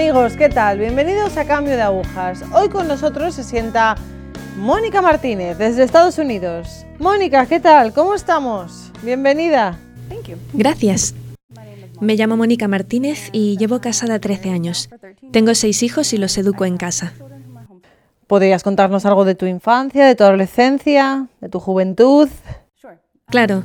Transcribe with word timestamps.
Amigos, 0.00 0.32
¿qué 0.32 0.48
tal? 0.48 0.78
Bienvenidos 0.78 1.36
a 1.36 1.44
Cambio 1.44 1.74
de 1.74 1.82
Agujas. 1.82 2.42
Hoy 2.54 2.70
con 2.70 2.88
nosotros 2.88 3.34
se 3.34 3.44
sienta 3.44 3.96
Mónica 4.56 5.02
Martínez 5.02 5.58
desde 5.58 5.82
Estados 5.82 6.16
Unidos. 6.16 6.86
Mónica, 6.98 7.44
¿qué 7.44 7.60
tal? 7.60 7.92
¿Cómo 7.92 8.14
estamos? 8.14 8.90
Bienvenida. 9.02 9.78
Gracias. 10.54 11.14
Me 12.00 12.16
llamo 12.16 12.38
Mónica 12.38 12.66
Martínez 12.66 13.28
y 13.32 13.58
llevo 13.58 13.82
casada 13.82 14.18
13 14.18 14.48
años. 14.48 14.88
Tengo 15.32 15.54
seis 15.54 15.82
hijos 15.82 16.14
y 16.14 16.16
los 16.16 16.38
educo 16.38 16.64
en 16.64 16.78
casa. 16.78 17.12
¿Podrías 18.26 18.62
contarnos 18.62 19.04
algo 19.04 19.26
de 19.26 19.34
tu 19.34 19.44
infancia, 19.44 20.06
de 20.06 20.14
tu 20.14 20.24
adolescencia, 20.24 21.26
de 21.42 21.50
tu 21.50 21.60
juventud? 21.60 22.26
Claro. 23.26 23.64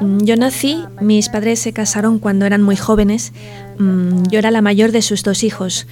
Yo 0.00 0.36
nací, 0.36 0.82
mis 1.00 1.28
padres 1.28 1.58
se 1.58 1.72
casaron 1.72 2.18
cuando 2.18 2.46
eran 2.46 2.62
muy 2.62 2.76
jóvenes. 2.76 3.32
Mm, 3.78 4.24
Yo 4.30 4.38
era 4.38 4.50
la 4.50 4.62
mayor 4.62 4.92
de 4.92 5.02
sus 5.02 5.22
dos 5.22 5.42
hijos. 5.42 5.86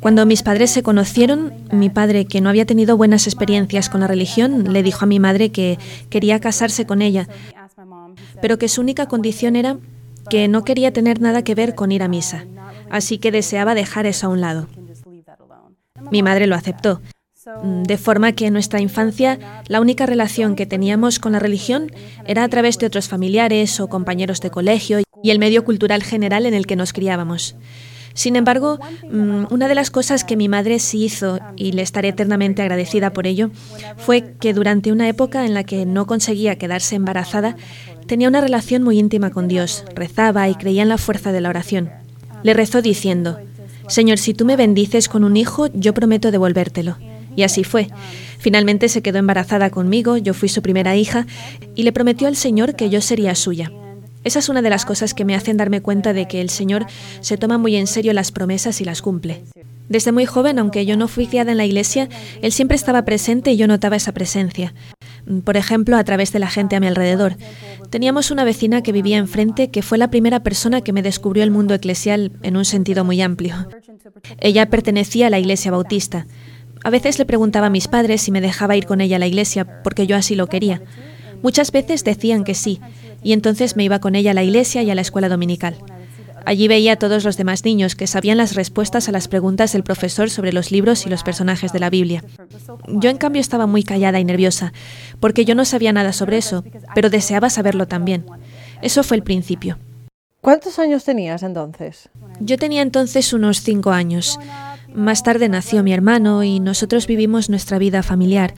Cuando 0.00 0.26
mis 0.26 0.42
padres 0.42 0.70
se 0.70 0.82
conocieron, 0.82 1.52
mi 1.72 1.88
padre, 1.90 2.26
que 2.26 2.40
no 2.40 2.48
había 2.48 2.66
tenido 2.66 2.96
buenas 2.96 3.26
experiencias 3.26 3.88
con 3.88 4.00
la 4.00 4.06
religión, 4.06 4.72
le 4.72 4.82
dijo 4.82 5.04
a 5.04 5.08
mi 5.08 5.18
madre 5.18 5.50
que 5.50 5.78
quería 6.10 6.38
casarse 6.38 6.86
con 6.86 7.02
ella, 7.02 7.28
pero 8.40 8.58
que 8.58 8.68
su 8.68 8.80
única 8.82 9.06
condición 9.06 9.56
era 9.56 9.78
que 10.28 10.48
no 10.48 10.64
quería 10.64 10.92
tener 10.92 11.20
nada 11.20 11.42
que 11.42 11.54
ver 11.54 11.74
con 11.74 11.92
ir 11.92 12.02
a 12.02 12.08
misa, 12.08 12.44
así 12.90 13.18
que 13.18 13.32
deseaba 13.32 13.74
dejar 13.74 14.06
eso 14.06 14.26
a 14.26 14.30
un 14.30 14.40
lado. 14.40 14.68
Mi 16.10 16.22
madre 16.22 16.46
lo 16.46 16.54
aceptó, 16.54 17.00
de 17.62 17.96
forma 17.96 18.32
que 18.32 18.46
en 18.46 18.52
nuestra 18.52 18.80
infancia 18.80 19.38
la 19.68 19.80
única 19.80 20.04
relación 20.04 20.56
que 20.56 20.66
teníamos 20.66 21.18
con 21.18 21.32
la 21.32 21.38
religión 21.38 21.90
era 22.26 22.44
a 22.44 22.48
través 22.48 22.78
de 22.78 22.86
otros 22.86 23.08
familiares 23.08 23.80
o 23.80 23.88
compañeros 23.88 24.40
de 24.40 24.50
colegio 24.50 25.00
y 25.22 25.30
el 25.30 25.38
medio 25.38 25.64
cultural 25.64 26.02
general 26.02 26.46
en 26.46 26.54
el 26.54 26.66
que 26.66 26.76
nos 26.76 26.92
criábamos. 26.92 27.56
Sin 28.16 28.34
embargo, 28.34 28.78
mm, 29.10 29.44
una 29.50 29.68
de 29.68 29.74
las 29.74 29.90
cosas 29.90 30.24
que 30.24 30.38
mi 30.38 30.48
madre 30.48 30.78
sí 30.78 31.04
hizo, 31.04 31.38
y 31.54 31.72
le 31.72 31.82
estaré 31.82 32.08
eternamente 32.08 32.62
agradecida 32.62 33.12
por 33.12 33.26
ello, 33.26 33.50
fue 33.98 34.34
que 34.40 34.54
durante 34.54 34.90
una 34.90 35.06
época 35.06 35.44
en 35.44 35.52
la 35.52 35.64
que 35.64 35.84
no 35.84 36.06
conseguía 36.06 36.56
quedarse 36.56 36.96
embarazada, 36.96 37.56
tenía 38.06 38.28
una 38.28 38.40
relación 38.40 38.82
muy 38.82 38.98
íntima 38.98 39.30
con 39.30 39.48
Dios, 39.48 39.84
rezaba 39.94 40.48
y 40.48 40.54
creía 40.54 40.80
en 40.80 40.88
la 40.88 40.96
fuerza 40.96 41.30
de 41.30 41.42
la 41.42 41.50
oración. 41.50 41.90
Le 42.42 42.54
rezó 42.54 42.80
diciendo, 42.80 43.38
Señor, 43.86 44.16
si 44.16 44.32
tú 44.32 44.46
me 44.46 44.56
bendices 44.56 45.08
con 45.10 45.22
un 45.22 45.36
hijo, 45.36 45.66
yo 45.74 45.92
prometo 45.92 46.30
devolvértelo. 46.30 46.96
Y 47.36 47.42
así 47.42 47.64
fue. 47.64 47.88
Finalmente 48.38 48.88
se 48.88 49.02
quedó 49.02 49.18
embarazada 49.18 49.68
conmigo, 49.68 50.16
yo 50.16 50.32
fui 50.32 50.48
su 50.48 50.62
primera 50.62 50.96
hija, 50.96 51.26
y 51.74 51.82
le 51.82 51.92
prometió 51.92 52.28
al 52.28 52.36
Señor 52.36 52.76
que 52.76 52.88
yo 52.88 53.02
sería 53.02 53.34
suya. 53.34 53.70
Esa 54.26 54.40
es 54.40 54.48
una 54.48 54.60
de 54.60 54.70
las 54.70 54.84
cosas 54.84 55.14
que 55.14 55.24
me 55.24 55.36
hacen 55.36 55.56
darme 55.56 55.80
cuenta 55.80 56.12
de 56.12 56.26
que 56.26 56.40
el 56.40 56.50
Señor 56.50 56.86
se 57.20 57.36
toma 57.36 57.58
muy 57.58 57.76
en 57.76 57.86
serio 57.86 58.12
las 58.12 58.32
promesas 58.32 58.80
y 58.80 58.84
las 58.84 59.00
cumple. 59.00 59.44
Desde 59.88 60.10
muy 60.10 60.26
joven, 60.26 60.58
aunque 60.58 60.84
yo 60.84 60.96
no 60.96 61.06
fui 61.06 61.28
criada 61.28 61.52
en 61.52 61.58
la 61.58 61.64
iglesia, 61.64 62.08
Él 62.42 62.50
siempre 62.50 62.74
estaba 62.74 63.04
presente 63.04 63.52
y 63.52 63.56
yo 63.56 63.68
notaba 63.68 63.94
esa 63.94 64.10
presencia. 64.10 64.74
Por 65.44 65.56
ejemplo, 65.56 65.96
a 65.96 66.02
través 66.02 66.32
de 66.32 66.40
la 66.40 66.50
gente 66.50 66.74
a 66.74 66.80
mi 66.80 66.88
alrededor. 66.88 67.36
Teníamos 67.88 68.32
una 68.32 68.42
vecina 68.42 68.82
que 68.82 68.90
vivía 68.90 69.16
enfrente 69.16 69.70
que 69.70 69.82
fue 69.82 69.96
la 69.96 70.10
primera 70.10 70.40
persona 70.40 70.80
que 70.80 70.92
me 70.92 71.02
descubrió 71.02 71.44
el 71.44 71.52
mundo 71.52 71.74
eclesial 71.74 72.32
en 72.42 72.56
un 72.56 72.64
sentido 72.64 73.04
muy 73.04 73.22
amplio. 73.22 73.54
Ella 74.40 74.68
pertenecía 74.68 75.28
a 75.28 75.30
la 75.30 75.38
iglesia 75.38 75.70
bautista. 75.70 76.26
A 76.82 76.90
veces 76.90 77.20
le 77.20 77.26
preguntaba 77.26 77.68
a 77.68 77.70
mis 77.70 77.86
padres 77.86 78.22
si 78.22 78.32
me 78.32 78.40
dejaba 78.40 78.74
ir 78.74 78.86
con 78.86 79.00
ella 79.00 79.16
a 79.16 79.20
la 79.20 79.28
iglesia 79.28 79.82
porque 79.84 80.08
yo 80.08 80.16
así 80.16 80.34
lo 80.34 80.48
quería. 80.48 80.82
Muchas 81.46 81.70
veces 81.70 82.02
decían 82.02 82.42
que 82.42 82.54
sí, 82.54 82.80
y 83.22 83.32
entonces 83.32 83.76
me 83.76 83.84
iba 83.84 84.00
con 84.00 84.16
ella 84.16 84.32
a 84.32 84.34
la 84.34 84.42
iglesia 84.42 84.82
y 84.82 84.90
a 84.90 84.96
la 84.96 85.00
escuela 85.00 85.28
dominical. 85.28 85.76
Allí 86.44 86.66
veía 86.66 86.94
a 86.94 86.96
todos 86.96 87.22
los 87.22 87.36
demás 87.36 87.64
niños 87.64 87.94
que 87.94 88.08
sabían 88.08 88.38
las 88.38 88.56
respuestas 88.56 89.08
a 89.08 89.12
las 89.12 89.28
preguntas 89.28 89.72
del 89.72 89.84
profesor 89.84 90.28
sobre 90.28 90.52
los 90.52 90.72
libros 90.72 91.06
y 91.06 91.08
los 91.08 91.22
personajes 91.22 91.72
de 91.72 91.78
la 91.78 91.88
Biblia. 91.88 92.24
Yo, 92.88 93.10
en 93.10 93.16
cambio, 93.16 93.40
estaba 93.40 93.68
muy 93.68 93.84
callada 93.84 94.18
y 94.18 94.24
nerviosa, 94.24 94.72
porque 95.20 95.44
yo 95.44 95.54
no 95.54 95.64
sabía 95.64 95.92
nada 95.92 96.12
sobre 96.12 96.38
eso, 96.38 96.64
pero 96.96 97.10
deseaba 97.10 97.48
saberlo 97.48 97.86
también. 97.86 98.26
Eso 98.82 99.04
fue 99.04 99.16
el 99.16 99.22
principio. 99.22 99.78
¿Cuántos 100.40 100.80
años 100.80 101.04
tenías 101.04 101.44
entonces? 101.44 102.08
Yo 102.40 102.58
tenía 102.58 102.82
entonces 102.82 103.32
unos 103.32 103.60
cinco 103.60 103.92
años. 103.92 104.40
Más 104.92 105.22
tarde 105.22 105.48
nació 105.48 105.84
mi 105.84 105.92
hermano 105.92 106.42
y 106.42 106.58
nosotros 106.58 107.06
vivimos 107.06 107.50
nuestra 107.50 107.78
vida 107.78 108.02
familiar. 108.02 108.54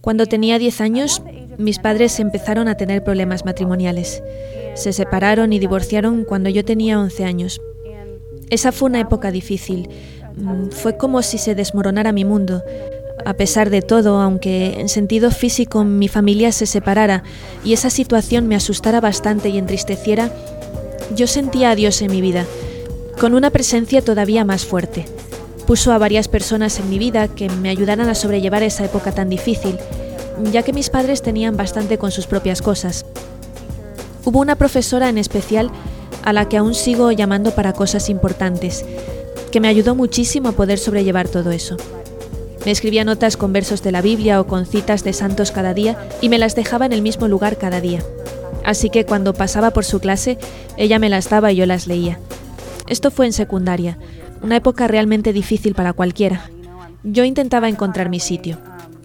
Cuando 0.00 0.26
tenía 0.26 0.58
10 0.58 0.80
años, 0.80 1.22
mis 1.58 1.78
padres 1.78 2.20
empezaron 2.20 2.68
a 2.68 2.76
tener 2.76 3.02
problemas 3.02 3.44
matrimoniales. 3.44 4.22
Se 4.74 4.92
separaron 4.92 5.52
y 5.52 5.58
divorciaron 5.58 6.24
cuando 6.24 6.48
yo 6.48 6.64
tenía 6.64 7.00
11 7.00 7.24
años. 7.24 7.60
Esa 8.50 8.72
fue 8.72 8.88
una 8.88 9.00
época 9.00 9.30
difícil. 9.30 9.88
Mm, 10.36 10.68
Fue 10.70 10.96
como 10.96 11.22
si 11.22 11.38
se 11.38 11.54
desmoronara 11.54 12.12
mi 12.12 12.24
mundo. 12.24 12.62
A 13.24 13.34
pesar 13.34 13.70
de 13.70 13.82
todo, 13.82 14.20
aunque 14.20 14.80
en 14.80 14.88
sentido 14.88 15.30
físico 15.30 15.84
mi 15.84 16.08
familia 16.08 16.52
se 16.52 16.66
separara 16.66 17.24
y 17.64 17.72
esa 17.72 17.90
situación 17.90 18.46
me 18.46 18.54
asustara 18.54 19.00
bastante 19.00 19.48
y 19.48 19.58
entristeciera, 19.58 20.30
yo 21.14 21.26
sentía 21.26 21.70
a 21.70 21.74
Dios 21.74 22.00
en 22.00 22.12
mi 22.12 22.20
vida, 22.20 22.46
con 23.20 23.34
una 23.34 23.50
presencia 23.50 24.02
todavía 24.02 24.44
más 24.44 24.64
fuerte. 24.64 25.06
Puso 25.68 25.92
a 25.92 25.98
varias 25.98 26.28
personas 26.28 26.80
en 26.80 26.88
mi 26.88 26.98
vida 26.98 27.28
que 27.28 27.50
me 27.50 27.68
ayudaran 27.68 28.08
a 28.08 28.14
sobrellevar 28.14 28.62
esa 28.62 28.86
época 28.86 29.12
tan 29.12 29.28
difícil, 29.28 29.76
ya 30.50 30.62
que 30.62 30.72
mis 30.72 30.88
padres 30.88 31.20
tenían 31.20 31.58
bastante 31.58 31.98
con 31.98 32.10
sus 32.10 32.26
propias 32.26 32.62
cosas. 32.62 33.04
Hubo 34.24 34.40
una 34.40 34.56
profesora 34.56 35.10
en 35.10 35.18
especial 35.18 35.70
a 36.24 36.32
la 36.32 36.48
que 36.48 36.56
aún 36.56 36.74
sigo 36.74 37.12
llamando 37.12 37.50
para 37.50 37.74
cosas 37.74 38.08
importantes, 38.08 38.86
que 39.52 39.60
me 39.60 39.68
ayudó 39.68 39.94
muchísimo 39.94 40.48
a 40.48 40.52
poder 40.52 40.78
sobrellevar 40.78 41.28
todo 41.28 41.50
eso. 41.50 41.76
Me 42.64 42.72
escribía 42.72 43.04
notas 43.04 43.36
con 43.36 43.52
versos 43.52 43.82
de 43.82 43.92
la 43.92 44.00
Biblia 44.00 44.40
o 44.40 44.46
con 44.46 44.64
citas 44.64 45.04
de 45.04 45.12
santos 45.12 45.52
cada 45.52 45.74
día 45.74 45.98
y 46.22 46.30
me 46.30 46.38
las 46.38 46.54
dejaba 46.54 46.86
en 46.86 46.94
el 46.94 47.02
mismo 47.02 47.28
lugar 47.28 47.58
cada 47.58 47.82
día. 47.82 48.02
Así 48.64 48.88
que 48.88 49.04
cuando 49.04 49.34
pasaba 49.34 49.72
por 49.72 49.84
su 49.84 50.00
clase, 50.00 50.38
ella 50.78 50.98
me 50.98 51.10
las 51.10 51.28
daba 51.28 51.52
y 51.52 51.56
yo 51.56 51.66
las 51.66 51.86
leía. 51.86 52.18
Esto 52.86 53.10
fue 53.10 53.26
en 53.26 53.34
secundaria, 53.34 53.98
una 54.42 54.56
época 54.56 54.86
realmente 54.86 55.32
difícil 55.32 55.74
para 55.74 55.92
cualquiera. 55.92 56.50
Yo 57.04 57.24
intentaba 57.24 57.68
encontrar 57.68 58.08
mi 58.08 58.20
sitio. 58.20 58.58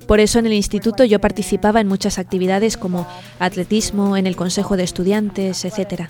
Por 0.08 0.20
eso 0.20 0.40
en 0.40 0.46
el 0.46 0.54
instituto 0.54 1.04
yo 1.06 1.20
participaba 1.20 1.80
en 1.80 1.88
muchas 1.88 2.20
actividades 2.20 2.78
como 2.78 3.08
atletismo, 3.40 4.18
en 4.18 4.28
el 4.28 4.36
consejo 4.36 4.76
de 4.78 4.84
estudiantes, 4.84 5.64
etc. 5.66 6.10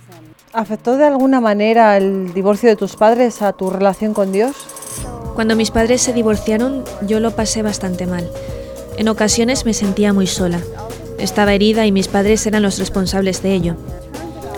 ¿Afectó 0.51 0.97
de 0.97 1.05
alguna 1.05 1.41
manera 1.41 1.97
el 1.97 2.33
divorcio 2.33 2.69
de 2.69 2.75
tus 2.75 2.95
padres 2.95 3.41
a 3.41 3.53
tu 3.53 3.69
relación 3.69 4.13
con 4.13 4.31
Dios? 4.31 4.55
Cuando 5.35 5.55
mis 5.55 5.71
padres 5.71 6.01
se 6.01 6.13
divorciaron, 6.13 6.83
yo 7.07 7.19
lo 7.19 7.31
pasé 7.31 7.61
bastante 7.61 8.05
mal. 8.05 8.29
En 8.97 9.09
ocasiones 9.09 9.65
me 9.65 9.73
sentía 9.73 10.13
muy 10.13 10.27
sola. 10.27 10.59
Estaba 11.17 11.53
herida 11.53 11.85
y 11.85 11.91
mis 11.91 12.07
padres 12.07 12.45
eran 12.45 12.63
los 12.63 12.79
responsables 12.79 13.41
de 13.41 13.53
ello. 13.53 13.75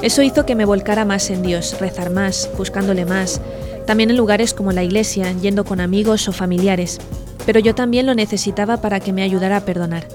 Eso 0.02 0.22
hizo 0.22 0.46
que 0.46 0.56
me 0.56 0.66
volcara 0.66 1.06
más 1.06 1.30
en 1.30 1.42
Dios, 1.42 1.80
rezar 1.80 2.10
más, 2.10 2.50
buscándole 2.58 3.06
más, 3.06 3.42
también 3.86 4.10
en 4.10 4.18
lugares 4.18 4.54
como 4.54 4.72
la 4.72 4.84
iglesia, 4.84 5.32
yendo 5.34 5.66
con 5.66 5.80
amigos 5.80 6.28
o 6.28 6.32
familiares. 6.32 7.00
Pero 7.46 7.60
yo 7.60 7.76
también 7.76 8.06
lo 8.06 8.16
necesitaba 8.16 8.78
para 8.78 9.00
que 9.00 9.14
me 9.14 9.24
ayudara 9.24 9.58
a 9.58 9.66
perdonar. 9.66 10.08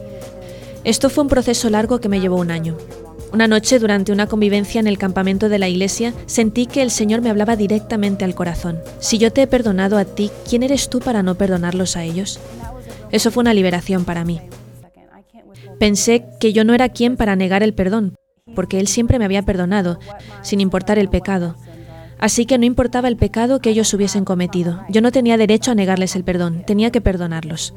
Esto 0.85 1.11
fue 1.11 1.23
un 1.23 1.29
proceso 1.29 1.71
largo 1.71 2.01
que 2.01 2.09
me 2.09 2.21
llevó 2.21 2.37
un 2.37 2.51
año. 2.51 2.77
Una 3.33 3.47
noche, 3.47 3.79
durante 3.79 4.11
una 4.11 4.27
convivencia 4.27 4.81
en 4.81 4.89
el 4.89 4.99
campamento 4.99 5.49
de 5.49 5.61
la 5.61 5.69
iglesia, 5.69 6.13
sentí 6.27 6.67
que 6.67 6.83
el 6.83 6.91
Señor 6.91 7.21
me 7.21 7.31
hablaba 7.31 7.55
directamente 7.55 8.25
al 8.25 8.35
corazón. 8.35 8.81
Si 8.99 9.19
yo 9.19 9.33
te 9.33 9.43
he 9.43 9.47
perdonado 9.47 9.99
a 9.99 10.05
ti, 10.05 10.31
¿quién 10.49 10.65
eres 10.65 10.89
tú 10.89 10.99
para 10.99 11.23
no 11.23 11.37
perdonarlos 11.37 11.97
a 11.97 12.03
ellos? 12.03 12.41
Eso 13.13 13.31
fue 13.31 13.43
una 13.43 13.55
liberación 13.55 14.05
para 14.05 14.25
mí. 14.25 14.41
Pensé 15.79 16.27
que 16.41 16.53
yo 16.53 16.65
no 16.65 16.75
era 16.75 16.89
quien 16.89 17.17
para 17.17 17.37
negar 17.37 17.63
el 17.63 17.73
perdón, 17.73 18.17
porque 18.55 18.81
Él 18.81 18.89
siempre 18.89 19.19
me 19.19 19.25
había 19.25 19.43
perdonado, 19.43 20.01
sin 20.43 20.61
importar 20.61 20.99
el 20.99 21.09
pecado. 21.09 21.57
Así 22.21 22.45
que 22.45 22.59
no 22.59 22.67
importaba 22.67 23.09
el 23.09 23.17
pecado 23.17 23.61
que 23.61 23.71
ellos 23.71 23.93
hubiesen 23.95 24.25
cometido. 24.25 24.83
Yo 24.91 25.01
no 25.01 25.11
tenía 25.11 25.39
derecho 25.39 25.71
a 25.71 25.75
negarles 25.75 26.15
el 26.15 26.25
perdón, 26.25 26.63
tenía 26.67 26.91
que 26.91 27.01
perdonarlos. 27.01 27.75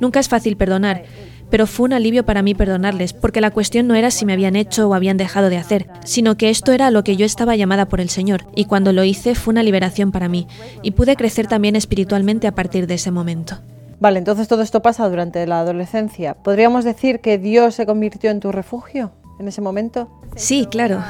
Nunca 0.00 0.20
es 0.20 0.28
fácil 0.28 0.56
perdonar, 0.56 1.04
pero 1.50 1.66
fue 1.66 1.84
un 1.84 1.92
alivio 1.92 2.24
para 2.24 2.42
mí 2.42 2.54
perdonarles, 2.54 3.12
porque 3.12 3.40
la 3.40 3.50
cuestión 3.50 3.86
no 3.86 3.94
era 3.94 4.10
si 4.10 4.24
me 4.24 4.32
habían 4.32 4.56
hecho 4.56 4.88
o 4.88 4.94
habían 4.94 5.16
dejado 5.16 5.50
de 5.50 5.58
hacer, 5.58 5.86
sino 6.04 6.36
que 6.36 6.48
esto 6.48 6.72
era 6.72 6.90
lo 6.90 7.04
que 7.04 7.16
yo 7.16 7.26
estaba 7.26 7.56
llamada 7.56 7.86
por 7.86 8.00
el 8.00 8.08
Señor, 8.08 8.46
y 8.54 8.64
cuando 8.64 8.92
lo 8.92 9.04
hice 9.04 9.34
fue 9.34 9.52
una 9.52 9.62
liberación 9.62 10.12
para 10.12 10.28
mí, 10.28 10.46
y 10.82 10.92
pude 10.92 11.16
crecer 11.16 11.48
también 11.48 11.76
espiritualmente 11.76 12.46
a 12.46 12.54
partir 12.54 12.86
de 12.86 12.94
ese 12.94 13.10
momento. 13.10 13.58
Vale, 14.00 14.18
entonces 14.18 14.48
todo 14.48 14.62
esto 14.62 14.80
pasa 14.80 15.08
durante 15.08 15.46
la 15.46 15.60
adolescencia. 15.60 16.34
¿Podríamos 16.34 16.84
decir 16.84 17.20
que 17.20 17.36
Dios 17.38 17.74
se 17.74 17.84
convirtió 17.84 18.30
en 18.30 18.40
tu 18.40 18.50
refugio 18.50 19.12
en 19.38 19.46
ese 19.46 19.60
momento? 19.60 20.08
Sí, 20.36 20.66
claro. 20.70 21.02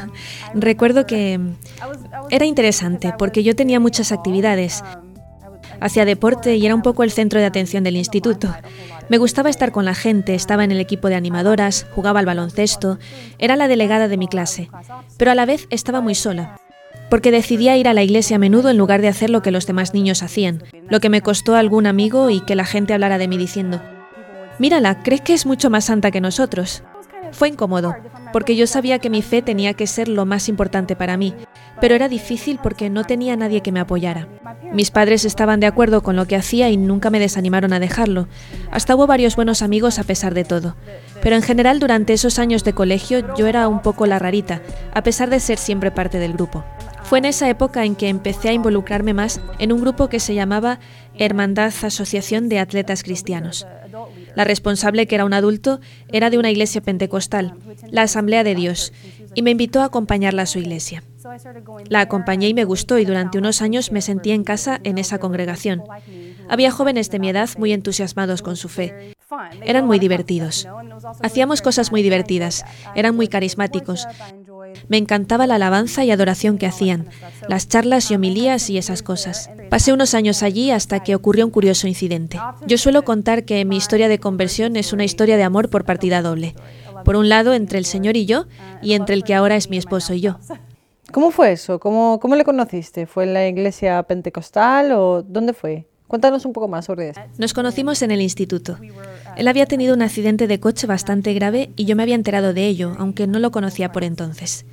Recuerdo 0.54 1.06
que 1.06 1.38
era 2.30 2.44
interesante 2.44 3.14
porque 3.18 3.42
yo 3.42 3.54
tenía 3.54 3.80
muchas 3.80 4.12
actividades. 4.12 4.82
Hacía 5.80 6.04
deporte 6.04 6.56
y 6.56 6.64
era 6.66 6.74
un 6.74 6.82
poco 6.82 7.02
el 7.02 7.10
centro 7.10 7.40
de 7.40 7.46
atención 7.46 7.82
del 7.82 7.96
instituto. 7.96 8.54
Me 9.08 9.18
gustaba 9.18 9.50
estar 9.50 9.72
con 9.72 9.84
la 9.84 9.94
gente, 9.94 10.34
estaba 10.34 10.64
en 10.64 10.70
el 10.70 10.80
equipo 10.80 11.08
de 11.08 11.16
animadoras, 11.16 11.86
jugaba 11.94 12.20
al 12.20 12.26
baloncesto, 12.26 12.98
era 13.38 13.56
la 13.56 13.68
delegada 13.68 14.06
de 14.08 14.16
mi 14.16 14.28
clase, 14.28 14.70
pero 15.18 15.30
a 15.32 15.34
la 15.34 15.44
vez 15.46 15.66
estaba 15.70 16.00
muy 16.00 16.14
sola. 16.14 16.56
porque 17.10 17.30
decidía 17.30 17.76
ir 17.76 17.88
a 17.88 17.92
la 17.92 18.02
iglesia 18.02 18.36
a 18.36 18.38
menudo 18.38 18.70
en 18.70 18.78
lugar 18.78 19.02
de 19.02 19.08
hacer 19.08 19.28
lo 19.28 19.42
que 19.42 19.50
los 19.50 19.66
demás 19.66 19.92
niños 19.92 20.22
hacían, 20.22 20.62
lo 20.88 20.98
que 20.98 21.10
me 21.10 21.20
costó 21.20 21.54
algún 21.56 21.86
amigo 21.86 22.30
y 22.30 22.40
que 22.40 22.54
la 22.54 22.64
gente 22.64 22.94
hablara 22.94 23.18
de 23.18 23.28
mí 23.28 23.36
diciendo, 23.36 23.82
Mírala, 24.58 25.02
¿crees 25.02 25.20
que 25.20 25.34
es 25.34 25.44
mucho 25.44 25.68
más 25.68 25.84
santa 25.84 26.10
que 26.10 26.22
nosotros? 26.22 26.82
Fue 27.30 27.48
incómodo, 27.48 27.94
porque 28.32 28.56
yo 28.56 28.66
sabía 28.66 28.98
que 28.98 29.10
mi 29.10 29.22
fe 29.22 29.42
tenía 29.42 29.74
que 29.74 29.86
ser 29.86 30.08
lo 30.08 30.26
más 30.26 30.48
importante 30.48 30.96
para 30.96 31.16
mí, 31.16 31.34
pero 31.80 31.94
era 31.94 32.08
difícil 32.08 32.58
porque 32.62 32.90
no 32.90 33.04
tenía 33.04 33.36
nadie 33.36 33.60
que 33.60 33.72
me 33.72 33.80
apoyara. 33.80 34.28
Mis 34.72 34.90
padres 34.90 35.24
estaban 35.24 35.60
de 35.60 35.66
acuerdo 35.66 36.02
con 36.02 36.16
lo 36.16 36.26
que 36.26 36.36
hacía 36.36 36.70
y 36.70 36.76
nunca 36.76 37.10
me 37.10 37.20
desanimaron 37.20 37.72
a 37.72 37.80
dejarlo. 37.80 38.28
Hasta 38.70 38.94
hubo 38.94 39.06
varios 39.06 39.36
buenos 39.36 39.62
amigos 39.62 39.98
a 39.98 40.04
pesar 40.04 40.34
de 40.34 40.44
todo. 40.44 40.76
Pero 41.22 41.36
en 41.36 41.42
general 41.42 41.78
durante 41.78 42.12
esos 42.12 42.38
años 42.38 42.64
de 42.64 42.72
colegio 42.72 43.34
yo 43.34 43.46
era 43.46 43.68
un 43.68 43.82
poco 43.82 44.06
la 44.06 44.18
rarita, 44.18 44.62
a 44.94 45.02
pesar 45.02 45.30
de 45.30 45.40
ser 45.40 45.58
siempre 45.58 45.90
parte 45.90 46.18
del 46.18 46.32
grupo. 46.32 46.64
Fue 47.02 47.18
en 47.18 47.26
esa 47.26 47.48
época 47.48 47.84
en 47.84 47.94
que 47.94 48.08
empecé 48.08 48.48
a 48.48 48.52
involucrarme 48.52 49.12
más 49.12 49.40
en 49.58 49.72
un 49.72 49.80
grupo 49.80 50.08
que 50.08 50.20
se 50.20 50.34
llamaba 50.34 50.78
Hermandad 51.18 51.72
Asociación 51.82 52.48
de 52.48 52.58
Atletas 52.58 53.02
Cristianos. 53.02 53.66
La 54.34 54.44
responsable, 54.44 55.06
que 55.06 55.14
era 55.14 55.24
un 55.24 55.34
adulto, 55.34 55.80
era 56.08 56.30
de 56.30 56.38
una 56.38 56.50
iglesia 56.50 56.80
pentecostal, 56.80 57.54
la 57.90 58.02
Asamblea 58.02 58.44
de 58.44 58.54
Dios, 58.54 58.92
y 59.34 59.42
me 59.42 59.50
invitó 59.50 59.80
a 59.80 59.86
acompañarla 59.86 60.42
a 60.42 60.46
su 60.46 60.58
iglesia. 60.58 61.02
La 61.88 62.00
acompañé 62.00 62.48
y 62.48 62.54
me 62.54 62.64
gustó 62.64 62.98
y 62.98 63.04
durante 63.04 63.38
unos 63.38 63.62
años 63.62 63.92
me 63.92 64.02
sentí 64.02 64.32
en 64.32 64.44
casa 64.44 64.80
en 64.84 64.98
esa 64.98 65.18
congregación. 65.18 65.84
Había 66.48 66.70
jóvenes 66.70 67.10
de 67.10 67.18
mi 67.18 67.28
edad 67.28 67.48
muy 67.58 67.72
entusiasmados 67.72 68.42
con 68.42 68.56
su 68.56 68.68
fe. 68.68 69.14
Eran 69.64 69.86
muy 69.86 69.98
divertidos. 69.98 70.68
Hacíamos 71.22 71.62
cosas 71.62 71.90
muy 71.90 72.02
divertidas. 72.02 72.64
Eran 72.94 73.16
muy 73.16 73.28
carismáticos. 73.28 74.06
Me 74.88 74.96
encantaba 74.96 75.46
la 75.46 75.56
alabanza 75.56 76.04
y 76.04 76.10
adoración 76.10 76.58
que 76.58 76.66
hacían, 76.66 77.08
las 77.48 77.68
charlas 77.68 78.10
y 78.10 78.14
homilías 78.14 78.70
y 78.70 78.78
esas 78.78 79.02
cosas. 79.02 79.50
Pasé 79.70 79.92
unos 79.92 80.14
años 80.14 80.42
allí 80.42 80.70
hasta 80.70 81.00
que 81.00 81.14
ocurrió 81.14 81.44
un 81.44 81.50
curioso 81.50 81.86
incidente. 81.86 82.38
Yo 82.66 82.78
suelo 82.78 83.04
contar 83.04 83.44
que 83.44 83.64
mi 83.64 83.76
historia 83.76 84.08
de 84.08 84.18
conversión 84.18 84.76
es 84.76 84.92
una 84.92 85.04
historia 85.04 85.36
de 85.36 85.42
amor 85.42 85.70
por 85.70 85.84
partida 85.84 86.22
doble. 86.22 86.54
Por 87.04 87.16
un 87.16 87.28
lado, 87.28 87.54
entre 87.54 87.78
el 87.78 87.84
Señor 87.84 88.16
y 88.16 88.26
yo, 88.26 88.46
y 88.80 88.94
entre 88.94 89.14
el 89.14 89.24
que 89.24 89.34
ahora 89.34 89.56
es 89.56 89.70
mi 89.70 89.76
esposo 89.76 90.14
y 90.14 90.20
yo. 90.20 90.38
¿Cómo 91.10 91.30
fue 91.30 91.52
eso? 91.52 91.78
¿Cómo, 91.78 92.18
cómo 92.20 92.36
le 92.36 92.44
conociste? 92.44 93.06
¿Fue 93.06 93.24
en 93.24 93.34
la 93.34 93.46
iglesia 93.46 94.02
pentecostal 94.04 94.92
o 94.92 95.22
dónde 95.22 95.52
fue? 95.52 95.86
Cuéntanos 96.06 96.44
un 96.44 96.52
poco 96.52 96.68
más 96.68 96.84
sobre. 96.84 97.12
Nos 97.38 97.54
conocimos 97.54 98.02
en 98.02 98.10
el 98.10 98.20
instituto. 98.20 98.78
Él 99.36 99.48
había 99.48 99.66
tenido 99.66 99.94
un 99.94 100.02
accidente 100.02 100.46
de 100.46 100.60
coche 100.60 100.86
bastante 100.86 101.32
grave 101.32 101.70
y 101.74 101.86
yo 101.86 101.96
me 101.96 102.02
había 102.02 102.14
enterado 102.14 102.52
de 102.52 102.66
ello, 102.66 102.94
aunque 102.98 103.26
no 103.26 103.38
lo 103.38 103.50
conocía 103.50 103.92
por 103.92 104.04
entonces. 104.04 104.66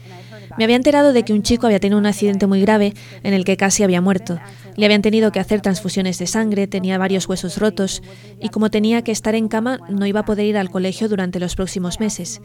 Me 0.57 0.63
había 0.63 0.75
enterado 0.75 1.13
de 1.13 1.23
que 1.23 1.33
un 1.33 1.43
chico 1.43 1.67
había 1.67 1.79
tenido 1.79 1.97
un 1.97 2.05
accidente 2.05 2.47
muy 2.47 2.61
grave 2.61 2.93
en 3.23 3.33
el 3.33 3.45
que 3.45 3.57
casi 3.57 3.83
había 3.83 4.01
muerto. 4.01 4.39
Le 4.75 4.85
habían 4.85 5.01
tenido 5.01 5.31
que 5.31 5.39
hacer 5.39 5.61
transfusiones 5.61 6.19
de 6.19 6.27
sangre, 6.27 6.67
tenía 6.67 6.97
varios 6.97 7.27
huesos 7.27 7.57
rotos 7.57 8.01
y 8.41 8.49
como 8.49 8.69
tenía 8.69 9.01
que 9.03 9.11
estar 9.11 9.35
en 9.35 9.47
cama 9.47 9.79
no 9.89 10.05
iba 10.05 10.21
a 10.21 10.25
poder 10.25 10.45
ir 10.45 10.57
al 10.57 10.69
colegio 10.69 11.07
durante 11.07 11.39
los 11.39 11.55
próximos 11.55 11.99
meses. 11.99 12.41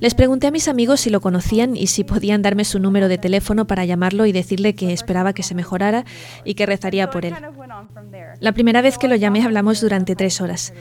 Les 0.00 0.14
pregunté 0.14 0.48
a 0.48 0.50
mis 0.50 0.66
amigos 0.66 1.00
si 1.00 1.10
lo 1.10 1.20
conocían 1.20 1.76
y 1.76 1.86
si 1.86 2.04
podían 2.04 2.42
darme 2.42 2.64
su 2.64 2.78
número 2.78 3.08
de 3.08 3.18
teléfono 3.18 3.66
para 3.66 3.84
llamarlo 3.84 4.26
y 4.26 4.32
decirle 4.32 4.74
que 4.74 4.92
esperaba 4.92 5.32
que 5.32 5.42
se 5.42 5.54
mejorara 5.54 6.04
y 6.44 6.54
que 6.54 6.66
rezaría 6.66 7.10
por 7.10 7.24
él. 7.24 7.34
La 8.40 8.52
primera 8.52 8.82
vez 8.82 8.98
que 8.98 9.08
lo 9.08 9.16
llamé 9.16 9.42
hablamos 9.42 9.80
durante 9.80 10.16
tres 10.16 10.40
horas. 10.40 10.72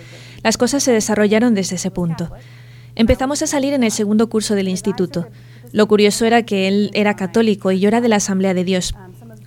Las 0.44 0.58
cosas 0.58 0.84
se 0.84 0.92
desarrollaron 0.92 1.54
desde 1.54 1.76
ese 1.76 1.92
punto. 1.92 2.32
Empezamos 2.96 3.42
a 3.42 3.48
salir 3.48 3.74
en 3.74 3.84
el 3.84 3.92
segundo 3.92 4.30
curso 4.30 4.56
del 4.56 4.68
instituto. 4.68 5.28
Lo 5.72 5.88
curioso 5.88 6.26
era 6.26 6.44
que 6.44 6.68
él 6.68 6.92
era 6.94 7.16
católico 7.16 7.72
y 7.72 7.80
yo 7.80 7.88
era 7.88 8.02
de 8.02 8.10
la 8.10 8.18
Asamblea 8.18 8.54
de 8.54 8.64
Dios. 8.64 8.94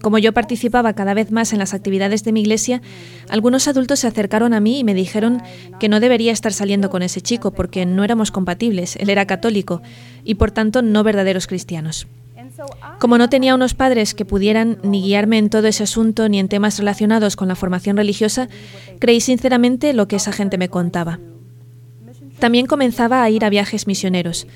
Como 0.01 0.19
yo 0.19 0.33
participaba 0.33 0.93
cada 0.93 1.15
vez 1.15 1.31
más 1.31 1.53
en 1.53 1.59
las 1.59 1.73
actividades 1.73 2.25
de 2.25 2.33
mi 2.33 2.43
iglesia, 2.43 2.83
algunos 3.31 3.69
adultos 3.69 4.01
se 4.01 4.07
acercaron 4.07 4.53
a 4.53 4.61
mí 4.61 4.81
y 4.81 4.85
me 4.85 4.93
dijeron 4.93 5.43
que 5.81 5.89
no 5.89 5.99
debería 5.99 6.31
estar 6.31 6.53
saliendo 6.53 6.91
con 6.91 7.03
ese 7.03 7.23
chico 7.23 7.53
porque 7.53 7.87
no 7.87 8.05
éramos 8.05 8.31
compatibles, 8.31 8.97
él 8.97 9.09
era 9.09 9.27
católico 9.27 9.81
y 10.23 10.35
por 10.35 10.51
tanto 10.51 10.83
no 10.83 11.03
verdaderos 11.05 11.47
cristianos. 11.47 12.07
Como 13.01 13.19
no 13.19 13.29
tenía 13.29 13.55
unos 13.55 13.75
padres 13.75 14.15
que 14.15 14.25
pudieran 14.25 14.79
ni 14.83 15.03
guiarme 15.03 15.39
en 15.39 15.51
todo 15.51 15.67
ese 15.67 15.83
asunto 15.83 16.29
ni 16.29 16.39
en 16.39 16.49
temas 16.49 16.79
relacionados 16.79 17.37
con 17.37 17.49
la 17.49 17.57
formación 17.57 17.97
religiosa, 17.97 18.49
creí 18.99 19.21
sinceramente 19.21 19.93
lo 19.93 20.09
que 20.09 20.17
esa 20.17 20.33
gente 20.33 20.59
me 20.59 20.69
contaba. 20.69 21.19
También 22.39 22.67
comenzaba 22.67 23.23
a 23.23 23.31
ir 23.31 23.45
a 23.45 23.51
viajes 23.51 23.87
misioneros. 23.87 24.47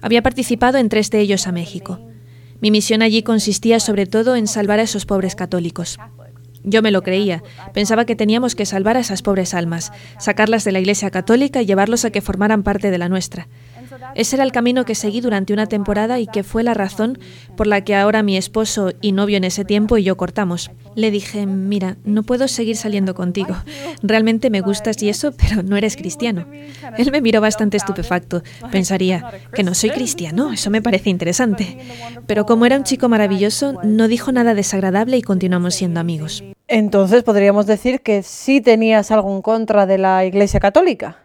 Había 0.00 0.22
participado 0.22 0.78
en 0.78 0.88
tres 0.88 1.10
de 1.10 1.20
ellos 1.20 1.46
a 1.46 1.52
México. 1.52 2.00
Mi 2.60 2.70
misión 2.70 3.02
allí 3.02 3.22
consistía 3.22 3.80
sobre 3.80 4.06
todo 4.06 4.36
en 4.36 4.46
salvar 4.46 4.80
a 4.80 4.82
esos 4.82 5.06
pobres 5.06 5.34
católicos. 5.34 5.98
Yo 6.64 6.82
me 6.82 6.90
lo 6.90 7.02
creía. 7.02 7.42
Pensaba 7.72 8.04
que 8.04 8.16
teníamos 8.16 8.54
que 8.54 8.66
salvar 8.66 8.96
a 8.96 9.00
esas 9.00 9.22
pobres 9.22 9.54
almas, 9.54 9.92
sacarlas 10.18 10.64
de 10.64 10.72
la 10.72 10.80
Iglesia 10.80 11.10
católica 11.10 11.62
y 11.62 11.66
llevarlos 11.66 12.04
a 12.04 12.10
que 12.10 12.20
formaran 12.20 12.62
parte 12.62 12.90
de 12.90 12.98
la 12.98 13.08
nuestra. 13.08 13.48
Ese 14.18 14.34
era 14.34 14.42
el 14.42 14.50
camino 14.50 14.84
que 14.84 14.96
seguí 14.96 15.20
durante 15.20 15.52
una 15.52 15.66
temporada 15.66 16.18
y 16.18 16.26
que 16.26 16.42
fue 16.42 16.64
la 16.64 16.74
razón 16.74 17.20
por 17.56 17.68
la 17.68 17.84
que 17.84 17.94
ahora 17.94 18.24
mi 18.24 18.36
esposo 18.36 18.90
y 19.00 19.12
novio 19.12 19.36
en 19.36 19.44
ese 19.44 19.64
tiempo 19.64 19.96
y 19.96 20.02
yo 20.02 20.16
cortamos. 20.16 20.72
Le 20.96 21.12
dije, 21.12 21.46
mira, 21.46 21.98
no 22.02 22.24
puedo 22.24 22.48
seguir 22.48 22.76
saliendo 22.76 23.14
contigo. 23.14 23.54
Realmente 24.02 24.50
me 24.50 24.60
gustas 24.60 25.00
y 25.04 25.08
eso, 25.08 25.30
pero 25.38 25.62
no 25.62 25.76
eres 25.76 25.94
cristiano. 25.94 26.46
Él 26.96 27.12
me 27.12 27.20
miró 27.20 27.40
bastante 27.40 27.76
estupefacto. 27.76 28.42
Pensaría, 28.72 29.24
que 29.54 29.62
no 29.62 29.72
soy 29.72 29.90
cristiano, 29.90 30.52
eso 30.52 30.68
me 30.68 30.82
parece 30.82 31.10
interesante. 31.10 31.78
Pero 32.26 32.44
como 32.44 32.66
era 32.66 32.76
un 32.76 32.82
chico 32.82 33.08
maravilloso, 33.08 33.74
no 33.84 34.08
dijo 34.08 34.32
nada 34.32 34.54
desagradable 34.54 35.16
y 35.16 35.22
continuamos 35.22 35.76
siendo 35.76 36.00
amigos. 36.00 36.42
Entonces 36.66 37.22
podríamos 37.22 37.66
decir 37.66 38.00
que 38.00 38.24
sí 38.24 38.60
tenías 38.60 39.12
algo 39.12 39.32
en 39.32 39.42
contra 39.42 39.86
de 39.86 39.98
la 39.98 40.24
Iglesia 40.24 40.58
Católica. 40.58 41.18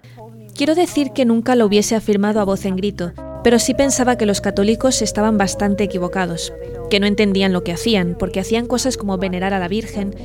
Quiero 0.56 0.76
decir 0.76 1.14
que 1.14 1.26
nunca 1.26 1.56
lo 1.56 1.66
hubiese 1.66 1.96
afirmado 1.96 2.40
a 2.40 2.44
voz 2.44 2.66
en 2.66 2.76
grito, 2.76 3.12
pero 3.44 3.58
sí 3.58 3.74
pensaba 3.74 4.18
que 4.18 4.28
los 4.28 4.40
católicos 4.40 5.02
estaban 5.02 5.36
bastante 5.36 5.84
equivocados, 5.84 6.54
que 6.92 7.00
no 7.00 7.08
entendían 7.08 7.54
lo 7.54 7.64
que 7.64 7.74
hacían, 7.74 8.16
porque 8.20 8.40
hacían 8.40 8.68
cosas 8.68 8.96
como 8.96 9.18
venerar 9.18 9.56
a 9.56 9.60
la 9.60 9.68
Virgen. 9.68 10.16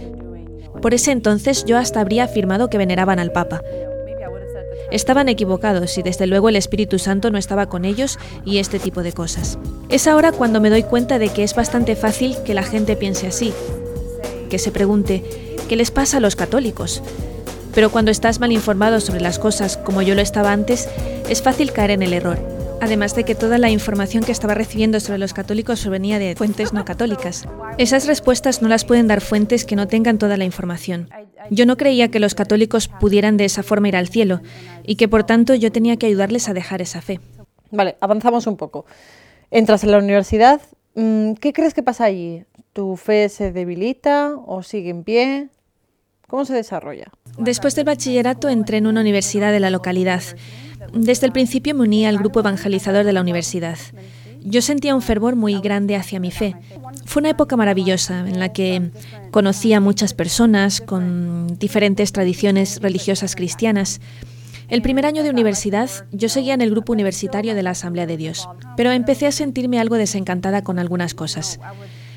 Por 0.83 0.93
ese 0.93 1.13
entonces 1.13 1.65
yo 1.65 1.79
hasta 1.79 2.01
habría 2.01 2.25
afirmado 2.25 2.69
que 2.69 2.77
veneraban 2.77 3.19
al 3.19 3.33
Papa. 3.33 3.63
Estaban 4.91 5.31
equivocados 5.31 5.97
y 5.97 6.03
desde 6.03 6.27
luego 6.27 6.51
el 6.51 6.57
Espíritu 6.57 6.99
Santo 6.99 7.31
no 7.31 7.39
estaba 7.39 7.71
con 7.71 7.87
ellos 7.87 8.19
y 8.45 8.59
este 8.59 8.79
tipo 8.79 9.03
de 9.03 9.13
cosas. 9.13 9.59
Es 9.89 10.07
ahora 10.07 10.33
cuando 10.33 10.61
me 10.61 10.71
doy 10.71 10.83
cuenta 10.83 11.19
de 11.19 11.31
que 11.31 11.43
es 11.43 11.55
bastante 11.55 11.97
fácil 11.97 12.37
que 12.45 12.53
la 12.53 12.63
gente 12.63 12.97
piense 12.97 13.27
así, 13.27 13.55
que 14.51 14.59
se 14.59 14.73
pregunte, 14.73 15.25
¿qué 15.71 15.77
les 15.77 15.91
pasa 15.91 16.19
a 16.19 16.21
los 16.21 16.37
católicos? 16.37 17.03
Pero 17.79 17.93
cuando 17.93 18.11
estás 18.11 18.41
mal 18.41 18.51
informado 18.51 19.01
sobre 19.01 19.21
las 19.21 19.39
cosas, 19.39 19.77
como 19.77 20.03
yo 20.03 20.17
lo 20.17 20.21
estaba 20.21 20.51
antes, 20.51 20.89
es 21.29 21.43
fácil 21.43 21.71
caer 21.71 21.93
en 21.93 22.03
el 22.03 22.13
error. 22.13 22.37
Además 22.81 23.15
de 23.15 23.23
que 23.23 23.37
toda 23.37 23.57
la 23.57 23.71
información 23.71 24.25
que 24.25 24.33
estaba 24.33 24.55
recibiendo 24.55 24.99
sobre 24.99 25.19
los 25.19 25.33
católicos 25.33 25.83
provenía 25.83 26.19
de 26.19 26.35
fuentes 26.35 26.73
no 26.73 26.85
católicas. 26.85 27.47
Esas 27.77 28.09
respuestas 28.09 28.63
no 28.63 28.69
las 28.69 28.85
pueden 28.85 29.07
dar 29.07 29.21
fuentes 29.21 29.65
que 29.65 29.77
no 29.77 29.87
tengan 29.87 30.19
toda 30.19 30.37
la 30.37 30.45
información. 30.45 31.09
Yo 31.53 31.67
no 31.67 31.77
creía 31.77 32.11
que 32.11 32.19
los 32.19 32.35
católicos 32.35 32.89
pudieran 32.89 33.37
de 33.37 33.45
esa 33.45 33.63
forma 33.63 33.87
ir 33.87 33.95
al 33.95 34.09
cielo 34.09 34.41
y 34.83 34.97
que 34.97 35.07
por 35.07 35.23
tanto 35.23 35.55
yo 35.55 35.71
tenía 35.71 35.97
que 35.99 36.07
ayudarles 36.07 36.49
a 36.49 36.55
dejar 36.55 36.83
esa 36.83 37.01
fe. 37.01 37.21
Vale, 37.71 37.97
avanzamos 38.01 38.49
un 38.49 38.57
poco. 38.57 38.87
Entras 39.53 39.85
en 39.85 39.93
la 39.93 39.99
universidad, 39.99 40.61
mm, 40.97 41.35
¿qué 41.35 41.53
crees 41.53 41.75
que 41.75 41.85
pasa 41.85 42.07
allí? 42.07 42.43
¿Tu 42.73 42.97
fe 42.97 43.29
se 43.29 43.53
debilita 43.53 44.35
o 44.35 44.65
sigue 44.65 44.91
en 44.91 45.05
pie? 45.05 45.49
¿Cómo 46.29 46.45
se 46.45 46.53
desarrolla? 46.53 47.07
Después 47.39 47.75
del 47.75 47.87
bachillerato 47.87 48.51
entré 48.51 48.77
en 48.77 48.87
una 48.87 49.01
universidad 49.01 49.51
de 49.51 49.61
la 49.61 49.71
localidad. 49.71 50.23
Desde 50.93 51.27
el 51.27 51.33
principio 51.33 51.75
me 51.75 51.85
uní 51.85 52.05
al 52.05 52.19
grupo 52.19 52.41
evangelizador 52.41 53.07
de 53.07 53.15
la 53.15 53.23
universidad. 53.23 53.79
Yo 54.43 54.61
sentía 54.61 54.95
un 54.95 55.01
fervor 55.01 55.37
muy 55.37 55.59
grande 55.59 55.97
hacia 55.97 56.21
mi 56.21 56.31
fe. 56.31 56.55
Fue 57.07 57.21
una 57.21 57.31
época 57.31 57.57
maravillosa 57.57 58.29
en 58.29 58.39
la 58.39 58.53
que 58.53 58.91
conocí 59.31 59.73
a 59.73 59.81
muchas 59.81 60.13
personas 60.13 60.83
con 60.83 61.59
diferentes 61.59 62.13
tradiciones 62.13 62.83
religiosas 62.83 63.35
cristianas. 63.35 64.03
El 64.69 64.83
primer 64.83 65.07
año 65.07 65.23
de 65.23 65.31
universidad 65.31 65.89
yo 66.13 66.29
seguía 66.29 66.53
en 66.53 66.61
el 66.61 66.71
grupo 66.71 66.93
universitario 66.93 67.55
de 67.55 67.63
la 67.63 67.71
Asamblea 67.71 68.07
de 68.07 68.19
Dios, 68.19 68.47
pero 68.77 68.93
empecé 68.93 69.27
a 69.27 69.33
sentirme 69.33 69.81
algo 69.81 69.97
desencantada 69.97 70.63
con 70.63 70.79
algunas 70.79 71.15
cosas. 71.15 71.59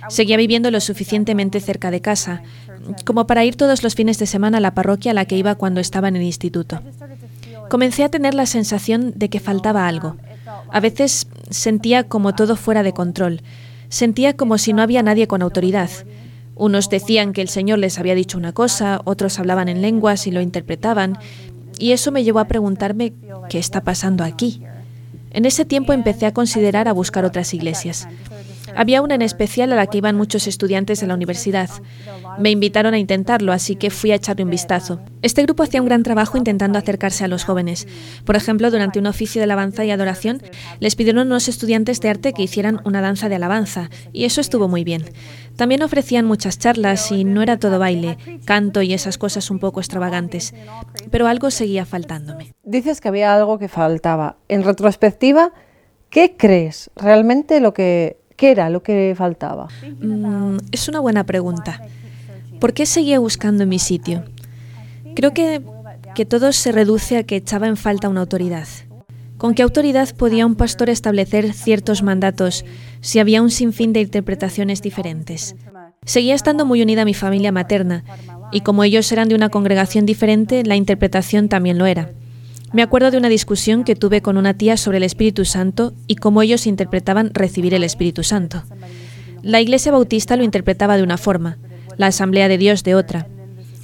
Seguía 0.10 0.36
viviendo 0.36 0.70
lo 0.70 0.82
suficientemente 0.82 1.62
cerca 1.62 1.92
de 1.92 2.02
casa, 2.02 2.44
como 3.06 3.28
para 3.28 3.46
ir 3.46 3.56
todos 3.56 3.84
los 3.84 3.96
fines 3.96 4.20
de 4.20 4.26
semana 4.26 4.58
a 4.58 4.62
la 4.62 4.74
parroquia 4.74 5.12
a 5.12 5.14
la 5.14 5.26
que 5.26 5.38
iba 5.38 5.56
cuando 5.56 5.80
estaba 5.80 6.08
en 6.08 6.16
el 6.16 6.24
instituto. 6.24 6.82
Comencé 7.70 8.04
a 8.04 8.10
tener 8.10 8.34
la 8.34 8.46
sensación 8.46 9.14
de 9.16 9.30
que 9.30 9.40
faltaba 9.40 9.88
algo. 9.88 10.18
A 10.70 10.80
veces 10.80 11.28
sentía 11.50 12.04
como 12.04 12.34
todo 12.34 12.56
fuera 12.56 12.84
de 12.84 12.94
control. 12.94 13.42
Sentía 13.90 14.36
como 14.36 14.58
si 14.58 14.74
no 14.74 14.82
había 14.82 15.04
nadie 15.04 15.28
con 15.28 15.42
autoridad. 15.42 15.90
Unos 16.56 16.90
decían 16.90 17.34
que 17.34 17.42
el 17.42 17.50
Señor 17.50 17.80
les 17.80 17.98
había 17.98 18.16
dicho 18.16 18.38
una 18.38 18.54
cosa, 18.54 19.02
otros 19.06 19.40
hablaban 19.40 19.70
en 19.70 19.82
lenguas 19.82 20.28
y 20.28 20.32
lo 20.32 20.42
interpretaban, 20.42 21.18
y 21.80 21.94
eso 21.94 22.12
me 22.12 22.24
llevó 22.24 22.40
a 22.40 22.48
preguntarme 22.48 23.14
qué 23.50 23.58
está 23.58 23.82
pasando 23.82 24.24
aquí. 24.24 24.62
En 25.32 25.46
ese 25.46 25.66
tiempo 25.66 25.94
empecé 25.94 26.26
a 26.26 26.34
considerar 26.34 26.88
a 26.88 26.94
buscar 26.94 27.26
otras 27.26 27.54
iglesias. 27.54 28.08
Había 28.76 29.02
una 29.02 29.16
en 29.16 29.22
especial 29.22 29.72
a 29.74 29.76
la 29.76 29.88
que 29.88 29.98
iban 29.98 30.16
muchos 30.16 30.48
estudiantes 30.48 31.00
de 31.00 31.08
la 31.08 31.16
universidad. 31.16 31.70
Me 32.40 32.52
invitaron 32.52 32.94
a 32.94 33.00
intentarlo, 33.00 33.52
así 33.52 33.76
que 33.76 33.90
fui 33.90 34.12
a 34.12 34.16
echarle 34.16 34.44
un 34.44 34.50
vistazo. 34.50 35.02
Este 35.22 35.44
grupo 35.44 35.64
hacía 35.64 35.82
un 35.82 35.88
gran 35.88 36.04
trabajo 36.04 36.38
intentando 36.38 36.80
acercarse 36.80 37.24
a 37.24 37.28
los 37.28 37.44
jóvenes. 37.44 37.88
Por 38.26 38.36
ejemplo, 38.36 38.72
durante 38.72 39.00
un 39.00 39.08
oficio 39.08 39.40
de 39.40 39.44
alabanza 39.44 39.86
y 39.86 39.92
adoración, 39.92 40.42
les 40.80 40.96
pidieron 40.96 41.20
a 41.20 41.26
unos 41.26 41.48
estudiantes 41.48 42.00
de 42.02 42.10
arte 42.10 42.34
que 42.34 42.44
hicieran 42.44 42.82
una 42.86 43.02
danza 43.02 43.30
de 43.30 43.36
alabanza, 43.36 43.90
y 44.14 44.26
eso 44.26 44.42
estuvo 44.42 44.68
muy 44.68 44.84
bien. 44.84 45.06
También 45.56 45.84
ofrecían 45.84 46.26
muchas 46.26 46.58
charlas 46.58 47.12
y 47.12 47.24
no 47.24 47.42
era 47.42 47.60
todo 47.60 47.78
baile, 47.78 48.18
canto 48.46 48.82
y 48.82 48.94
esas 48.94 49.18
cosas 49.18 49.52
un 49.52 49.60
poco 49.60 49.80
extravagantes, 49.80 50.54
pero 51.12 51.28
algo 51.28 51.52
seguía 51.52 51.86
faltándome. 51.86 52.54
Dices 52.64 53.02
que 53.02 53.10
había 53.10 53.36
algo 53.36 53.60
que 53.60 53.68
faltaba. 53.68 54.38
En 54.48 54.64
retrospectiva, 54.64 55.52
¿qué 56.10 56.36
crees 56.38 56.90
realmente 56.96 57.60
lo 57.60 57.74
que 57.74 58.21
qué 58.42 58.50
era 58.50 58.72
lo 58.72 58.82
que 58.82 59.14
faltaba? 59.16 59.68
Mm, 60.00 60.58
es 60.72 60.88
una 60.88 61.00
buena 61.00 61.24
pregunta. 61.28 61.80
¿Por 62.60 62.74
qué 62.74 62.88
seguía 62.88 63.20
buscando 63.20 63.68
mi 63.68 63.78
sitio? 63.78 64.24
Creo 65.16 65.32
que, 65.32 65.62
que 66.16 66.26
todo 66.26 66.52
se 66.52 66.72
reduce 66.72 67.18
a 67.18 67.24
que 67.24 67.36
echaba 67.36 67.68
en 67.68 67.78
falta 67.78 68.10
una 68.10 68.22
autoridad. 68.22 68.68
¿Con 69.38 69.54
qué 69.54 69.62
autoridad 69.62 70.16
podía 70.16 70.48
un 70.48 70.56
pastor 70.56 70.90
establecer 70.90 71.54
ciertos 71.54 72.02
mandatos 72.02 72.66
si 73.00 73.20
había 73.20 73.44
un 73.44 73.52
sinfín 73.52 73.94
de 73.94 74.02
interpretaciones 74.02 74.82
diferentes? 74.82 75.56
Seguía 76.04 76.34
estando 76.34 76.66
muy 76.66 76.82
unida 76.82 77.04
a 77.04 77.06
mi 77.06 77.14
familia 77.14 77.52
materna, 77.52 78.04
y 78.52 78.62
como 78.62 78.84
ellos 78.84 79.12
eran 79.12 79.30
de 79.30 79.36
una 79.36 79.50
congregación 79.50 80.08
diferente, 80.08 80.64
la 80.66 80.76
interpretación 80.76 81.48
también 81.48 81.78
lo 81.78 81.86
era. 81.86 82.12
Me 82.74 82.82
acuerdo 82.82 83.12
de 83.12 83.18
una 83.18 83.30
discusión 83.30 83.84
que 83.84 83.96
tuve 83.96 84.22
con 84.22 84.38
una 84.38 84.54
tía 84.54 84.78
sobre 84.78 84.98
el 84.98 85.04
Espíritu 85.04 85.44
Santo 85.44 85.94
y 86.08 86.16
cómo 86.16 86.42
ellos 86.42 86.68
interpretaban 86.68 87.32
recibir 87.34 87.74
el 87.74 87.84
Espíritu 87.84 88.24
Santo. 88.24 88.64
La 89.42 89.60
Iglesia 89.60 89.92
Bautista 89.92 90.38
lo 90.38 90.44
interpretaba 90.44 90.96
de 90.96 91.04
una 91.04 91.18
forma, 91.18 91.58
la 91.98 92.08
Asamblea 92.08 92.48
de 92.48 92.58
Dios 92.58 92.84
de 92.84 92.96
otra. 92.96 93.28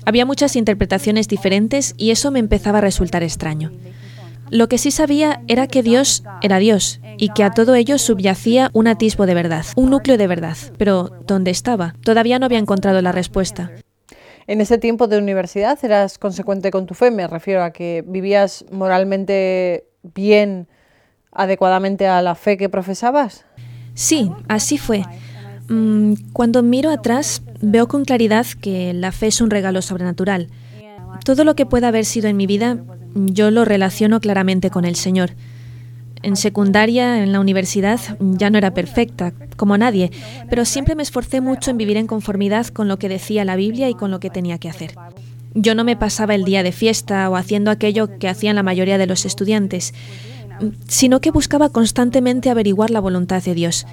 Había 0.05 0.25
muchas 0.25 0.55
interpretaciones 0.55 1.27
diferentes 1.27 1.95
y 1.97 2.11
eso 2.11 2.31
me 2.31 2.39
empezaba 2.39 2.77
a 2.77 2.81
resultar 2.81 3.23
extraño. 3.23 3.71
Lo 4.49 4.69
que 4.69 4.77
sí 4.77 4.91
sabía 4.91 5.41
era 5.47 5.67
que 5.67 5.83
Dios 5.83 6.23
era 6.41 6.57
Dios 6.57 7.01
y 7.17 7.29
que 7.29 7.43
a 7.43 7.51
todo 7.51 7.75
ello 7.75 7.97
subyacía 7.97 8.69
un 8.71 8.87
atisbo 8.87 9.25
de 9.25 9.33
verdad, 9.33 9.65
un 9.75 9.89
núcleo 9.89 10.17
de 10.17 10.27
verdad. 10.27 10.55
Pero, 10.77 11.11
¿dónde 11.27 11.51
estaba? 11.51 11.95
Todavía 12.03 12.39
no 12.39 12.45
había 12.45 12.59
encontrado 12.59 13.01
la 13.01 13.11
respuesta. 13.11 13.71
En 14.47 14.61
ese 14.61 14.77
tiempo 14.77 15.07
de 15.07 15.17
universidad 15.17 15.77
eras 15.83 16.17
consecuente 16.17 16.71
con 16.71 16.85
tu 16.85 16.93
fe, 16.93 17.11
me 17.11 17.27
refiero 17.27 17.63
a 17.63 17.71
que 17.71 18.03
vivías 18.07 18.63
moralmente 18.71 19.85
bien, 20.15 20.67
adecuadamente 21.33 22.07
a 22.07 22.21
la 22.21 22.33
fe 22.33 22.55
que 22.57 22.69
profesabas. 22.69 23.45
Sí, 23.93 24.31
así 24.47 24.77
fue. 24.77 25.03
Mm, 25.67 26.13
cuando 26.31 26.63
miro 26.63 26.89
atrás, 26.91 27.41
veo 27.61 27.89
con 27.89 28.05
claridad 28.05 28.45
que 28.61 28.93
la 28.93 29.11
fe 29.11 29.27
es 29.27 29.41
un 29.41 29.49
regalo 29.49 29.81
sobrenatural. 29.81 30.47
Todo 31.25 31.43
lo 31.43 31.55
que 31.55 31.65
pueda 31.65 31.89
haber 31.89 32.05
sido 32.05 32.29
en 32.29 32.37
mi 32.37 32.47
vida 32.47 32.77
yo 33.15 33.51
lo 33.51 33.65
relaciono 33.65 34.19
claramente 34.19 34.69
con 34.69 34.85
el 34.85 34.95
Señor. 34.95 35.31
En 36.23 36.35
secundaria, 36.35 37.23
en 37.23 37.31
la 37.31 37.39
universidad, 37.39 37.99
ya 38.19 38.49
no 38.49 38.57
era 38.57 38.73
perfecta, 38.73 39.33
como 39.55 39.77
nadie, 39.77 40.11
pero 40.49 40.65
siempre 40.65 40.95
me 40.95 41.03
esforcé 41.03 41.41
mucho 41.41 41.71
en 41.71 41.77
vivir 41.77 41.97
en 41.97 42.07
conformidad 42.07 42.67
con 42.67 42.87
lo 42.87 42.97
que 42.97 43.09
decía 43.09 43.45
la 43.45 43.55
Biblia 43.55 43.89
y 43.89 43.93
con 43.93 44.11
lo 44.11 44.19
que 44.19 44.29
tenía 44.29 44.57
que 44.57 44.69
hacer. 44.69 44.95
Yo 45.53 45.75
no 45.75 45.83
me 45.83 45.95
pasaba 45.95 46.35
el 46.35 46.43
día 46.43 46.63
de 46.63 46.71
fiesta 46.71 47.29
o 47.29 47.35
haciendo 47.35 47.71
aquello 47.71 48.17
que 48.19 48.27
hacían 48.27 48.55
la 48.55 48.63
mayoría 48.63 48.97
de 48.97 49.07
los 49.07 49.25
estudiantes, 49.25 49.93
sino 50.87 51.21
que 51.21 51.31
buscaba 51.31 51.69
constantemente 51.69 52.49
averiguar 52.49 52.89
la 52.89 52.99
voluntad 52.99 53.43
de 53.43 53.53
Dios. 53.53 53.85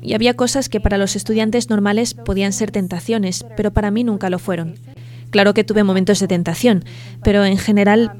Y 0.00 0.14
había 0.14 0.34
cosas 0.34 0.68
que 0.68 0.80
para 0.80 0.98
los 0.98 1.16
estudiantes 1.16 1.70
normales 1.70 2.14
podían 2.14 2.52
ser 2.52 2.70
tentaciones, 2.70 3.44
pero 3.56 3.72
para 3.72 3.90
mí 3.90 4.04
nunca 4.04 4.30
lo 4.30 4.38
fueron. 4.38 4.74
Claro 5.30 5.54
que 5.54 5.64
tuve 5.64 5.82
momentos 5.82 6.20
de 6.20 6.28
tentación, 6.28 6.84
pero 7.22 7.44
en 7.44 7.58
general 7.58 8.12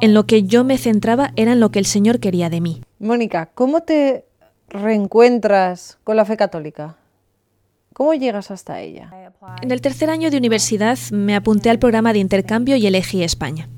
en 0.00 0.14
lo 0.14 0.26
que 0.26 0.44
yo 0.44 0.64
me 0.64 0.78
centraba 0.78 1.32
era 1.36 1.52
en 1.52 1.60
lo 1.60 1.70
que 1.70 1.78
el 1.78 1.86
Señor 1.86 2.20
quería 2.20 2.50
de 2.50 2.60
mí. 2.60 2.80
Mónica, 3.00 3.46
¿cómo 3.54 3.80
te 3.80 4.26
reencuentras 4.68 5.98
con 6.04 6.16
la 6.16 6.26
fe 6.26 6.36
católica? 6.36 6.98
¿Cómo 7.94 8.12
llegas 8.12 8.50
hasta 8.50 8.80
ella? 8.80 9.10
En 9.62 9.70
el 9.70 9.80
tercer 9.80 10.10
año 10.10 10.30
de 10.30 10.36
universidad 10.36 10.98
me 11.10 11.34
apunté 11.34 11.70
al 11.70 11.78
programa 11.78 12.12
de 12.12 12.18
intercambio 12.18 12.76
y 12.76 12.86
elegí 12.86 13.22
España. 13.22 13.70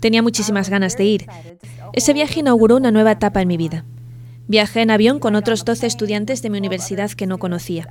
Tenía 0.00 0.20
muchísimas 0.20 0.68
ganas 0.68 0.96
de 0.96 1.04
ir. 1.04 1.26
Ese 1.92 2.12
viaje 2.12 2.40
inauguró 2.40 2.76
una 2.76 2.90
nueva 2.90 3.12
etapa 3.12 3.40
en 3.40 3.46
mi 3.46 3.56
vida. 3.56 3.84
Viajé 4.48 4.82
en 4.82 4.90
avión 4.90 5.20
con 5.20 5.36
otros 5.36 5.64
12 5.64 5.86
estudiantes 5.86 6.42
de 6.42 6.50
mi 6.50 6.58
universidad 6.58 7.12
que 7.12 7.28
no 7.28 7.38
conocía. 7.38 7.86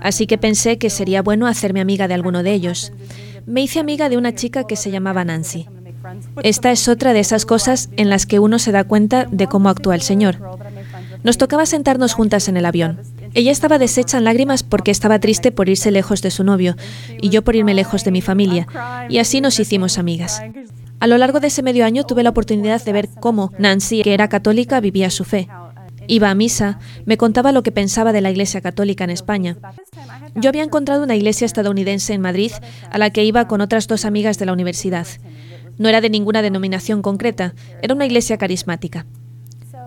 Así 0.00 0.26
que 0.26 0.38
pensé 0.38 0.78
que 0.78 0.88
sería 0.88 1.20
bueno 1.20 1.46
hacerme 1.46 1.82
amiga 1.82 2.08
de 2.08 2.14
alguno 2.14 2.42
de 2.42 2.52
ellos. 2.54 2.94
Me 3.44 3.60
hice 3.60 3.80
amiga 3.80 4.08
de 4.08 4.16
una 4.16 4.34
chica 4.34 4.66
que 4.66 4.76
se 4.76 4.90
llamaba 4.90 5.26
Nancy. 5.26 5.68
Esta 6.42 6.70
es 6.70 6.88
otra 6.88 7.12
de 7.12 7.20
esas 7.20 7.46
cosas 7.46 7.88
en 7.96 8.10
las 8.10 8.26
que 8.26 8.38
uno 8.38 8.58
se 8.58 8.72
da 8.72 8.84
cuenta 8.84 9.26
de 9.30 9.46
cómo 9.46 9.68
actúa 9.68 9.94
el 9.94 10.02
Señor. 10.02 10.38
Nos 11.22 11.38
tocaba 11.38 11.66
sentarnos 11.66 12.12
juntas 12.12 12.48
en 12.48 12.56
el 12.56 12.66
avión. 12.66 13.00
Ella 13.34 13.50
estaba 13.50 13.78
deshecha 13.78 14.18
en 14.18 14.24
lágrimas 14.24 14.62
porque 14.62 14.90
estaba 14.90 15.18
triste 15.18 15.50
por 15.50 15.68
irse 15.68 15.90
lejos 15.90 16.22
de 16.22 16.30
su 16.30 16.44
novio 16.44 16.76
y 17.20 17.30
yo 17.30 17.42
por 17.42 17.56
irme 17.56 17.74
lejos 17.74 18.04
de 18.04 18.10
mi 18.10 18.20
familia, 18.20 18.66
y 19.08 19.18
así 19.18 19.40
nos 19.40 19.58
hicimos 19.58 19.98
amigas. 19.98 20.42
A 21.00 21.06
lo 21.06 21.18
largo 21.18 21.40
de 21.40 21.48
ese 21.48 21.62
medio 21.62 21.84
año 21.84 22.04
tuve 22.04 22.22
la 22.22 22.30
oportunidad 22.30 22.82
de 22.84 22.92
ver 22.92 23.08
cómo 23.20 23.52
Nancy, 23.58 24.02
que 24.02 24.14
era 24.14 24.28
católica, 24.28 24.80
vivía 24.80 25.10
su 25.10 25.24
fe. 25.24 25.48
Iba 26.06 26.30
a 26.30 26.34
misa, 26.34 26.78
me 27.06 27.16
contaba 27.16 27.52
lo 27.52 27.62
que 27.62 27.72
pensaba 27.72 28.12
de 28.12 28.20
la 28.20 28.30
Iglesia 28.30 28.60
Católica 28.60 29.04
en 29.04 29.10
España. 29.10 29.56
Yo 30.34 30.48
había 30.48 30.62
encontrado 30.62 31.02
una 31.02 31.16
iglesia 31.16 31.46
estadounidense 31.46 32.12
en 32.12 32.20
Madrid 32.20 32.52
a 32.90 32.98
la 32.98 33.10
que 33.10 33.24
iba 33.24 33.46
con 33.48 33.60
otras 33.60 33.86
dos 33.86 34.04
amigas 34.04 34.38
de 34.38 34.46
la 34.46 34.52
universidad. 34.52 35.06
No 35.78 35.88
era 35.88 36.00
de 36.00 36.10
ninguna 36.10 36.42
denominación 36.42 37.02
concreta, 37.02 37.54
era 37.82 37.94
una 37.94 38.06
iglesia 38.06 38.38
carismática. 38.38 39.06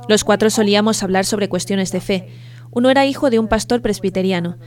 Los 0.08 0.24
cuatro 0.24 0.50
solíamos 0.50 1.04
hablar 1.04 1.26
sobre 1.26 1.50
cuestiones 1.50 1.92
de 1.92 2.02
fe. 2.02 2.30
Uno 2.72 2.90
era 2.90 3.06
hijo 3.06 3.30
de 3.30 3.40
un 3.40 3.48
pastor 3.48 3.82
presbiteriano. 3.82 4.58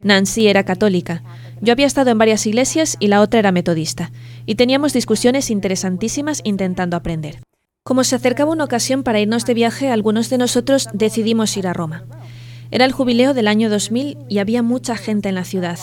Nancy 0.00 0.48
era 0.48 0.64
católica. 0.64 1.22
Yo 1.60 1.72
había 1.72 1.86
estado 1.86 2.10
en 2.10 2.18
varias 2.18 2.46
iglesias 2.46 2.96
y 2.98 3.06
la 3.06 3.20
otra 3.20 3.38
era 3.38 3.52
metodista. 3.52 4.10
Y 4.46 4.56
teníamos 4.56 4.92
discusiones 4.92 5.50
interesantísimas 5.50 6.40
intentando 6.44 6.96
aprender. 6.96 7.40
Como 7.84 8.04
se 8.04 8.16
acercaba 8.16 8.52
una 8.52 8.64
ocasión 8.64 9.02
para 9.02 9.20
irnos 9.20 9.44
de 9.44 9.54
viaje, 9.54 9.90
algunos 9.90 10.30
de 10.30 10.38
nosotros 10.38 10.88
decidimos 10.92 11.56
ir 11.56 11.66
a 11.66 11.72
Roma. 11.72 12.04
Era 12.70 12.84
el 12.84 12.92
jubileo 12.92 13.34
del 13.34 13.48
año 13.48 13.70
2000 13.70 14.18
y 14.28 14.38
había 14.38 14.62
mucha 14.62 14.96
gente 14.96 15.28
en 15.28 15.34
la 15.34 15.44
ciudad, 15.44 15.78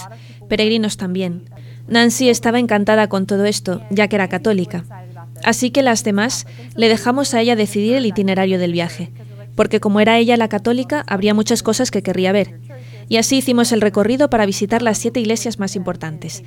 peregrinos 0.50 0.98
también. 0.98 1.50
Nancy 1.90 2.30
estaba 2.30 2.60
encantada 2.60 3.10
con 3.10 3.26
todo 3.26 3.46
esto, 3.46 3.82
ya 3.90 4.08
que 4.08 4.16
era 4.16 4.30
católica. 4.30 4.86
Así 5.44 5.72
que 5.72 5.82
las 5.82 6.04
demás 6.04 6.46
le 6.76 6.88
dejamos 6.88 7.34
a 7.34 7.42
ella 7.42 7.56
decidir 7.56 7.96
el 7.96 8.06
itinerario 8.06 8.60
del 8.60 8.74
viaje, 8.74 9.12
porque 9.56 9.80
como 9.80 10.00
era 10.00 10.18
ella 10.18 10.38
la 10.38 10.50
católica, 10.50 11.04
habría 11.08 11.34
muchas 11.34 11.64
cosas 11.64 11.92
que 11.92 12.04
querría 12.04 12.32
ver. 12.32 12.60
Y 13.08 13.18
así 13.18 13.38
hicimos 13.38 13.72
el 13.72 13.82
recorrido 13.82 14.30
para 14.30 14.46
visitar 14.46 14.82
las 14.82 15.00
siete 15.00 15.20
iglesias 15.20 15.58
más 15.58 15.76
importantes. 15.76 16.44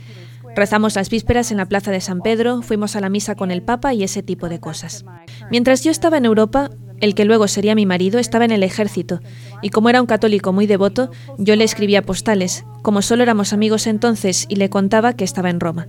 Rezamos 0.54 0.94
las 0.94 1.10
vísperas 1.10 1.50
en 1.50 1.56
la 1.56 1.66
plaza 1.66 1.90
de 1.90 2.00
San 2.00 2.20
Pedro, 2.20 2.62
fuimos 2.62 2.94
a 2.94 3.00
la 3.00 3.08
misa 3.08 3.34
con 3.34 3.50
el 3.50 3.62
Papa 3.62 3.94
y 3.94 4.04
ese 4.04 4.22
tipo 4.22 4.48
de 4.48 4.60
cosas. 4.60 5.04
Mientras 5.50 5.82
yo 5.82 5.90
estaba 5.90 6.18
en 6.18 6.26
Europa, 6.26 6.70
el 7.02 7.16
que 7.16 7.24
luego 7.24 7.48
sería 7.48 7.74
mi 7.74 7.84
marido 7.84 8.20
estaba 8.20 8.44
en 8.44 8.52
el 8.52 8.62
ejército, 8.62 9.20
y 9.60 9.70
como 9.70 9.90
era 9.90 10.00
un 10.00 10.06
católico 10.06 10.52
muy 10.52 10.68
devoto, 10.68 11.10
yo 11.36 11.56
le 11.56 11.64
escribía 11.64 12.02
postales, 12.02 12.64
como 12.80 13.02
solo 13.02 13.24
éramos 13.24 13.52
amigos 13.52 13.88
entonces, 13.88 14.46
y 14.48 14.54
le 14.54 14.70
contaba 14.70 15.12
que 15.14 15.24
estaba 15.24 15.50
en 15.50 15.58
Roma. 15.58 15.88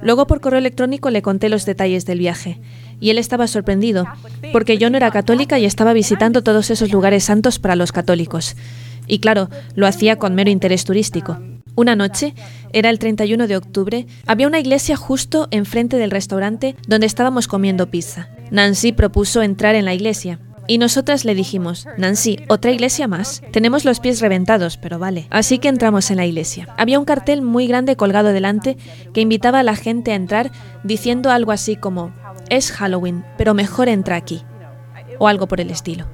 Luego 0.00 0.26
por 0.26 0.40
correo 0.40 0.58
electrónico 0.58 1.10
le 1.10 1.20
conté 1.20 1.50
los 1.50 1.66
detalles 1.66 2.06
del 2.06 2.18
viaje, 2.18 2.60
y 2.98 3.10
él 3.10 3.18
estaba 3.18 3.46
sorprendido, 3.46 4.06
porque 4.50 4.78
yo 4.78 4.88
no 4.88 4.96
era 4.96 5.10
católica 5.10 5.58
y 5.58 5.66
estaba 5.66 5.92
visitando 5.92 6.42
todos 6.42 6.70
esos 6.70 6.90
lugares 6.90 7.24
santos 7.24 7.58
para 7.58 7.76
los 7.76 7.92
católicos. 7.92 8.56
Y 9.06 9.18
claro, 9.18 9.50
lo 9.74 9.86
hacía 9.86 10.16
con 10.16 10.34
mero 10.34 10.50
interés 10.50 10.84
turístico. 10.84 11.38
Una 11.74 11.94
noche, 11.94 12.34
era 12.72 12.88
el 12.88 12.98
31 12.98 13.46
de 13.46 13.56
octubre, 13.58 14.06
había 14.26 14.46
una 14.46 14.60
iglesia 14.60 14.96
justo 14.96 15.46
enfrente 15.50 15.98
del 15.98 16.10
restaurante 16.10 16.74
donde 16.86 17.06
estábamos 17.06 17.48
comiendo 17.48 17.90
pizza. 17.90 18.30
Nancy 18.50 18.92
propuso 18.92 19.42
entrar 19.42 19.74
en 19.74 19.84
la 19.84 19.94
iglesia. 19.94 20.38
Y 20.66 20.76
nosotras 20.76 21.24
le 21.24 21.34
dijimos, 21.34 21.86
Nancy, 21.96 22.40
¿otra 22.48 22.70
iglesia 22.70 23.08
más? 23.08 23.42
Tenemos 23.52 23.86
los 23.86 24.00
pies 24.00 24.20
reventados, 24.20 24.76
pero 24.76 24.98
vale. 24.98 25.26
Así 25.30 25.58
que 25.58 25.68
entramos 25.68 26.10
en 26.10 26.18
la 26.18 26.26
iglesia. 26.26 26.68
Había 26.76 26.98
un 26.98 27.06
cartel 27.06 27.40
muy 27.40 27.66
grande 27.66 27.96
colgado 27.96 28.34
delante 28.34 28.76
que 29.14 29.22
invitaba 29.22 29.60
a 29.60 29.62
la 29.62 29.76
gente 29.76 30.12
a 30.12 30.16
entrar 30.16 30.50
diciendo 30.84 31.30
algo 31.30 31.52
así 31.52 31.76
como, 31.76 32.12
es 32.50 32.70
Halloween, 32.70 33.24
pero 33.38 33.54
mejor 33.54 33.88
entra 33.88 34.16
aquí. 34.16 34.42
O 35.18 35.26
algo 35.26 35.48
por 35.48 35.60
el 35.60 35.70
estilo. 35.70 36.06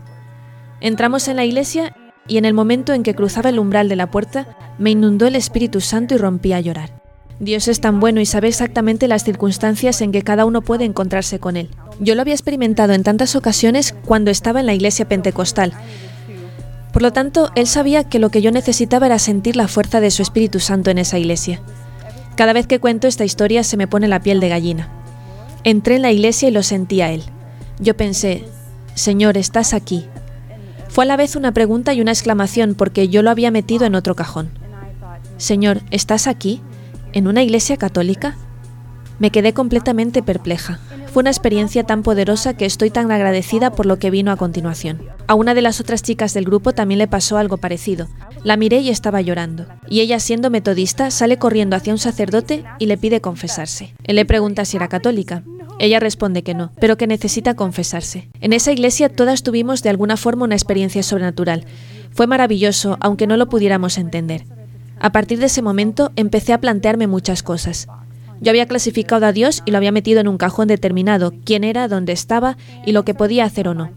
Entramos 0.80 1.26
en 1.26 1.36
la 1.36 1.44
iglesia 1.44 1.96
y 2.28 2.38
en 2.38 2.44
el 2.44 2.54
momento 2.54 2.92
en 2.92 3.02
que 3.02 3.14
cruzaba 3.14 3.50
el 3.50 3.58
umbral 3.58 3.88
de 3.88 3.96
la 3.96 4.10
puerta, 4.10 4.46
me 4.78 4.90
inundó 4.90 5.26
el 5.26 5.34
Espíritu 5.34 5.80
Santo 5.80 6.14
y 6.14 6.18
rompí 6.18 6.52
a 6.52 6.60
llorar. 6.60 7.03
Dios 7.40 7.68
es 7.68 7.80
tan 7.80 8.00
bueno 8.00 8.20
y 8.20 8.26
sabe 8.26 8.48
exactamente 8.48 9.08
las 9.08 9.24
circunstancias 9.24 10.00
en 10.00 10.12
que 10.12 10.22
cada 10.22 10.44
uno 10.44 10.62
puede 10.62 10.84
encontrarse 10.84 11.38
con 11.38 11.56
Él. 11.56 11.68
Yo 11.98 12.14
lo 12.14 12.22
había 12.22 12.34
experimentado 12.34 12.92
en 12.92 13.02
tantas 13.02 13.34
ocasiones 13.36 13.94
cuando 14.04 14.30
estaba 14.30 14.60
en 14.60 14.66
la 14.66 14.74
iglesia 14.74 15.08
pentecostal. 15.08 15.72
Por 16.92 17.02
lo 17.02 17.12
tanto, 17.12 17.50
él 17.56 17.66
sabía 17.66 18.04
que 18.04 18.20
lo 18.20 18.30
que 18.30 18.40
yo 18.40 18.52
necesitaba 18.52 19.06
era 19.06 19.18
sentir 19.18 19.56
la 19.56 19.66
fuerza 19.66 20.00
de 20.00 20.12
su 20.12 20.22
Espíritu 20.22 20.60
Santo 20.60 20.90
en 20.90 20.98
esa 20.98 21.18
iglesia. 21.18 21.60
Cada 22.36 22.52
vez 22.52 22.68
que 22.68 22.78
cuento 22.78 23.08
esta 23.08 23.24
historia 23.24 23.64
se 23.64 23.76
me 23.76 23.88
pone 23.88 24.06
la 24.06 24.20
piel 24.20 24.38
de 24.38 24.48
gallina. 24.48 24.88
Entré 25.64 25.96
en 25.96 26.02
la 26.02 26.12
iglesia 26.12 26.48
y 26.48 26.52
lo 26.52 26.62
sentí 26.62 27.00
a 27.00 27.10
él. 27.10 27.24
Yo 27.80 27.96
pensé, 27.96 28.44
Señor, 28.94 29.36
estás 29.36 29.74
aquí. 29.74 30.06
Fue 30.88 31.04
a 31.04 31.08
la 31.08 31.16
vez 31.16 31.34
una 31.34 31.52
pregunta 31.52 31.94
y 31.94 32.00
una 32.00 32.12
exclamación 32.12 32.76
porque 32.76 33.08
yo 33.08 33.22
lo 33.22 33.30
había 33.30 33.50
metido 33.50 33.86
en 33.86 33.96
otro 33.96 34.14
cajón. 34.14 34.50
Señor, 35.36 35.82
¿estás 35.90 36.28
aquí? 36.28 36.62
¿En 37.14 37.28
una 37.28 37.44
iglesia 37.44 37.76
católica? 37.76 38.34
Me 39.20 39.30
quedé 39.30 39.52
completamente 39.52 40.20
perpleja. 40.20 40.80
Fue 41.12 41.20
una 41.20 41.30
experiencia 41.30 41.84
tan 41.84 42.02
poderosa 42.02 42.56
que 42.56 42.66
estoy 42.66 42.90
tan 42.90 43.12
agradecida 43.12 43.70
por 43.70 43.86
lo 43.86 44.00
que 44.00 44.10
vino 44.10 44.32
a 44.32 44.36
continuación. 44.36 45.00
A 45.28 45.36
una 45.36 45.54
de 45.54 45.62
las 45.62 45.78
otras 45.80 46.02
chicas 46.02 46.34
del 46.34 46.44
grupo 46.44 46.72
también 46.72 46.98
le 46.98 47.06
pasó 47.06 47.38
algo 47.38 47.56
parecido. 47.58 48.08
La 48.42 48.56
miré 48.56 48.78
y 48.78 48.90
estaba 48.90 49.20
llorando. 49.20 49.64
Y 49.88 50.00
ella, 50.00 50.18
siendo 50.18 50.50
metodista, 50.50 51.12
sale 51.12 51.38
corriendo 51.38 51.76
hacia 51.76 51.92
un 51.92 52.00
sacerdote 52.00 52.64
y 52.80 52.86
le 52.86 52.98
pide 52.98 53.20
confesarse. 53.20 53.94
Él 54.02 54.16
le 54.16 54.24
pregunta 54.24 54.64
si 54.64 54.76
era 54.76 54.88
católica. 54.88 55.44
Ella 55.78 56.00
responde 56.00 56.42
que 56.42 56.54
no, 56.54 56.72
pero 56.80 56.96
que 56.96 57.06
necesita 57.06 57.54
confesarse. 57.54 58.28
En 58.40 58.52
esa 58.52 58.72
iglesia 58.72 59.08
todas 59.08 59.44
tuvimos 59.44 59.84
de 59.84 59.90
alguna 59.90 60.16
forma 60.16 60.46
una 60.46 60.56
experiencia 60.56 61.04
sobrenatural. 61.04 61.64
Fue 62.10 62.26
maravilloso, 62.26 62.96
aunque 62.98 63.28
no 63.28 63.36
lo 63.36 63.48
pudiéramos 63.48 63.98
entender. 63.98 64.46
A 65.00 65.12
partir 65.12 65.38
de 65.38 65.46
ese 65.46 65.62
momento 65.62 66.12
empecé 66.16 66.52
a 66.52 66.60
plantearme 66.60 67.06
muchas 67.06 67.42
cosas. 67.42 67.88
Yo 68.40 68.50
había 68.50 68.66
clasificado 68.66 69.26
a 69.26 69.32
Dios 69.32 69.62
y 69.64 69.70
lo 69.70 69.78
había 69.78 69.92
metido 69.92 70.20
en 70.20 70.28
un 70.28 70.38
cajón 70.38 70.68
determinado, 70.68 71.32
quién 71.44 71.64
era, 71.64 71.88
dónde 71.88 72.12
estaba 72.12 72.56
y 72.84 72.92
lo 72.92 73.04
que 73.04 73.14
podía 73.14 73.44
hacer 73.44 73.68
o 73.68 73.74
no. 73.74 73.90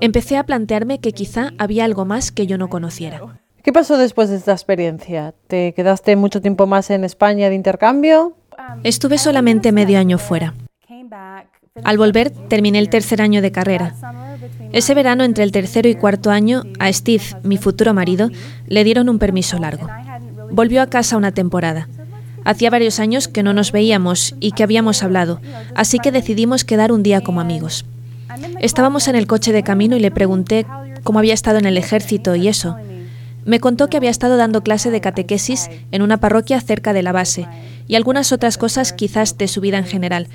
Empecé 0.00 0.36
a 0.36 0.44
plantearme 0.44 0.98
que 0.98 1.12
quizá 1.12 1.52
había 1.58 1.84
algo 1.84 2.04
más 2.04 2.32
que 2.32 2.46
yo 2.46 2.58
no 2.58 2.68
conociera. 2.68 3.20
¿Qué 3.62 3.72
pasó 3.72 3.96
después 3.98 4.28
de 4.28 4.36
esta 4.36 4.52
experiencia? 4.52 5.34
¿Te 5.48 5.72
quedaste 5.74 6.14
mucho 6.16 6.40
tiempo 6.40 6.66
más 6.66 6.90
en 6.90 7.04
España 7.04 7.48
de 7.48 7.54
intercambio? 7.54 8.36
Estuve 8.84 9.18
solamente 9.18 9.72
medio 9.72 9.98
año 9.98 10.18
fuera. 10.18 10.54
Al 11.84 11.98
volver, 11.98 12.30
terminé 12.30 12.78
el 12.78 12.88
tercer 12.88 13.20
año 13.20 13.42
de 13.42 13.52
carrera. 13.52 13.94
Ese 14.72 14.94
verano, 14.94 15.24
entre 15.24 15.44
el 15.44 15.52
tercero 15.52 15.88
y 15.88 15.94
cuarto 15.94 16.30
año, 16.30 16.62
a 16.78 16.92
Steve, 16.92 17.24
mi 17.42 17.56
futuro 17.56 17.92
marido, 17.92 18.30
le 18.66 18.84
dieron 18.84 19.08
un 19.08 19.18
permiso 19.18 19.58
largo. 19.58 19.86
Volvió 20.50 20.82
a 20.82 20.86
casa 20.86 21.16
una 21.16 21.32
temporada. 21.32 21.88
Hacía 22.44 22.70
varios 22.70 23.00
años 23.00 23.28
que 23.28 23.42
no 23.42 23.52
nos 23.52 23.72
veíamos 23.72 24.34
y 24.38 24.52
que 24.52 24.62
habíamos 24.62 25.02
hablado, 25.02 25.40
así 25.74 25.98
que 25.98 26.12
decidimos 26.12 26.64
quedar 26.64 26.92
un 26.92 27.02
día 27.02 27.20
como 27.20 27.40
amigos. 27.40 27.84
Estábamos 28.60 29.08
en 29.08 29.16
el 29.16 29.26
coche 29.26 29.52
de 29.52 29.62
camino 29.62 29.96
y 29.96 30.00
le 30.00 30.10
pregunté 30.10 30.66
cómo 31.02 31.18
había 31.18 31.34
estado 31.34 31.58
en 31.58 31.66
el 31.66 31.76
ejército 31.76 32.36
y 32.36 32.48
eso. 32.48 32.76
Me 33.44 33.60
contó 33.60 33.88
que 33.88 33.96
había 33.96 34.10
estado 34.10 34.36
dando 34.36 34.62
clase 34.62 34.90
de 34.90 35.00
catequesis 35.00 35.70
en 35.92 36.02
una 36.02 36.18
parroquia 36.18 36.60
cerca 36.60 36.92
de 36.92 37.02
la 37.02 37.12
base 37.12 37.48
y 37.86 37.94
algunas 37.94 38.32
otras 38.32 38.58
cosas 38.58 38.92
quizás 38.92 39.38
de 39.38 39.48
su 39.48 39.60
vida 39.60 39.78
en 39.78 39.84
general, 39.84 40.28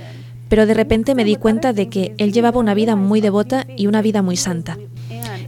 pero 0.50 0.66
de 0.66 0.74
repente 0.74 1.16
me 1.16 1.24
di 1.24 1.36
cuenta 1.36 1.74
de 1.74 1.90
que 1.90 2.14
él 2.18 2.34
llevaba 2.34 2.60
una 2.60 2.74
vida 2.74 2.96
muy 2.96 3.22
devota 3.22 3.66
y 3.78 3.88
una 3.88 4.02
vida 4.02 4.22
muy 4.22 4.38
santa. 4.38 4.78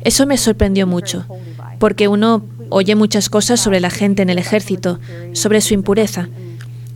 Eso 0.03 0.25
me 0.25 0.38
sorprendió 0.38 0.88
mucho, 0.88 1.25
porque 1.79 2.08
uno 2.08 2.43
oye 2.70 2.96
muchas 2.96 3.29
cosas 3.29 3.60
sobre 3.60 3.79
la 3.79 3.89
gente 3.89 4.22
en 4.22 4.29
el 4.29 4.38
ejército, 4.38 5.00
sobre 5.34 5.62
su 5.62 5.74
impureza, 5.74 6.29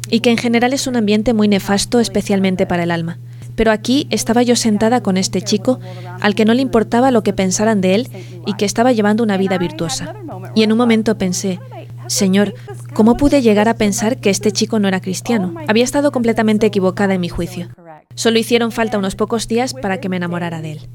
y 0.10 0.22
que 0.22 0.32
en 0.32 0.38
general 0.38 0.74
es 0.74 0.88
un 0.88 0.96
ambiente 0.96 1.34
muy 1.34 1.48
nefasto, 1.48 2.00
especialmente 2.00 2.66
para 2.66 2.84
el 2.84 2.92
alma. 2.92 3.18
Pero 3.56 3.72
aquí 3.72 4.08
estaba 4.12 4.44
yo 4.44 4.56
sentada 4.56 5.02
con 5.02 5.18
este 5.18 5.42
chico 5.42 5.80
al 6.22 6.36
que 6.36 6.46
no 6.46 6.54
le 6.54 6.62
importaba 6.62 7.12
lo 7.12 7.24
que 7.24 7.34
pensaran 7.34 7.82
de 7.82 7.96
él 7.96 8.10
y 8.46 8.54
que 8.54 8.66
estaba 8.66 8.92
llevando 8.92 9.24
una 9.24 9.36
vida 9.38 9.58
virtuosa. 9.58 10.14
Y 10.54 10.64
en 10.64 10.72
un 10.72 10.78
momento 10.78 11.18
pensé, 11.18 11.60
Señor, 12.08 12.54
¿cómo 12.94 13.18
pude 13.18 13.42
llegar 13.42 13.68
a 13.68 13.76
pensar 13.76 14.18
que 14.18 14.30
este 14.30 14.52
chico 14.52 14.80
no 14.80 14.88
era 14.88 15.02
cristiano? 15.02 15.56
Había 15.68 15.84
estado 15.84 16.12
completamente 16.12 16.68
equivocada 16.68 17.16
en 17.16 17.22
mi 17.22 17.30
juicio. 17.30 17.70
Solo 18.16 18.40
hicieron 18.40 18.72
falta 18.72 18.98
unos 18.98 19.16
pocos 19.16 19.48
días 19.48 19.74
para 19.74 20.00
que 20.00 20.10
me 20.10 20.18
enamorara 20.18 20.62
de 20.62 20.74
él. 20.74 20.90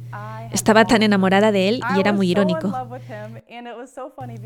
Estaba 0.53 0.85
tan 0.85 1.03
enamorada 1.03 1.53
de 1.53 1.69
él 1.69 1.81
y 1.97 2.01
era 2.01 2.13
muy 2.13 2.31
irónico. 2.31 2.73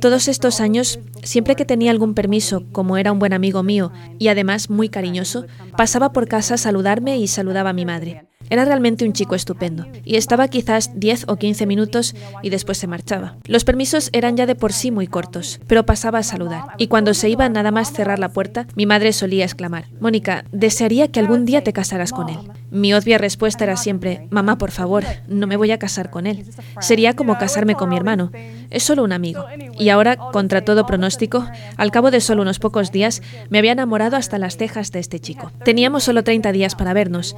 Todos 0.01 0.29
estos 0.29 0.61
años, 0.61 0.99
siempre 1.23 1.57
que 1.57 1.65
tenía 1.65 1.91
algún 1.91 2.15
permiso, 2.15 2.65
como 2.73 2.97
era 2.97 3.13
un 3.13 3.19
buen 3.19 3.33
amigo 3.33 3.63
mío 3.63 3.93
y 4.19 4.29
además 4.29 4.71
muy 4.71 4.89
cariñoso, 4.89 5.47
pasaba 5.77 6.13
por 6.13 6.29
casa 6.29 6.55
a 6.55 6.59
saludarme 6.59 7.19
y 7.19 7.27
saludaba 7.27 7.71
a 7.71 7.75
mi 7.75 7.85
madre. 7.85 8.27
Era 8.51 8.65
realmente 8.65 9.05
un 9.05 9.13
chico 9.13 9.35
estupendo, 9.35 9.87
y 10.05 10.17
estaba 10.17 10.49
quizás 10.49 10.91
10 10.95 11.25
o 11.29 11.37
15 11.37 11.67
minutos 11.67 12.15
y 12.43 12.51
después 12.51 12.79
se 12.79 12.87
marchaba. 12.87 13.37
Los 13.45 13.65
permisos 13.65 14.11
eran 14.13 14.37
ya 14.37 14.47
de 14.47 14.55
por 14.55 14.73
sí 14.73 14.91
muy 14.91 15.07
cortos, 15.07 15.61
pero 15.67 15.87
pasaba 15.87 16.19
a 16.19 16.23
saludar, 16.23 16.65
y 16.79 16.89
cuando 16.89 17.15
se 17.15 17.29
iba 17.29 17.49
nada 17.49 17.71
más 17.71 17.93
cerrar 17.93 18.19
la 18.19 18.33
puerta, 18.33 18.67
mi 18.75 18.87
madre 18.87 19.13
solía 19.13 19.45
exclamar, 19.45 19.87
Mónica, 20.01 20.45
desearía 20.53 21.09
que 21.09 21.21
algún 21.21 21.45
día 21.45 21.63
te 21.63 21.73
casaras 21.73 22.13
con 22.13 22.29
él. 22.29 22.39
Mi 22.71 22.93
obvia 22.95 23.19
respuesta 23.19 23.65
era 23.65 23.77
siempre, 23.77 24.27
mamá, 24.31 24.59
por 24.59 24.71
favor, 24.71 25.05
no 25.29 25.47
me 25.47 25.57
voy 25.57 25.71
a 25.71 25.79
casar 25.79 26.11
con 26.11 26.27
él. 26.27 26.45
Sería 26.81 27.15
como 27.15 27.39
casarme 27.39 27.75
con 27.75 27.89
mi 27.89 27.97
hermano. 27.97 28.31
Es 28.71 28.83
solo 28.83 29.05
un 29.05 29.13
amigo. 29.13 29.45
Y 29.79 29.89
ahora, 29.89 30.17
contra 30.17 30.65
todo 30.65 30.87
pronóstico, 30.87 31.47
al 31.77 31.91
cabo 31.91 32.11
de 32.11 32.21
solo 32.21 32.43
unos 32.43 32.59
pocos 32.59 32.93
días, 32.93 33.23
me 33.51 33.59
había 33.59 33.73
enamorado 33.73 34.17
hasta 34.17 34.39
las 34.39 34.57
cejas 34.57 34.93
de 34.93 34.99
este 34.99 35.21
chico. 35.21 35.53
Teníamos 35.65 36.05
solo 36.05 36.25
30 36.25 36.53
días 36.53 36.75
para 36.75 36.93
vernos. 36.93 37.37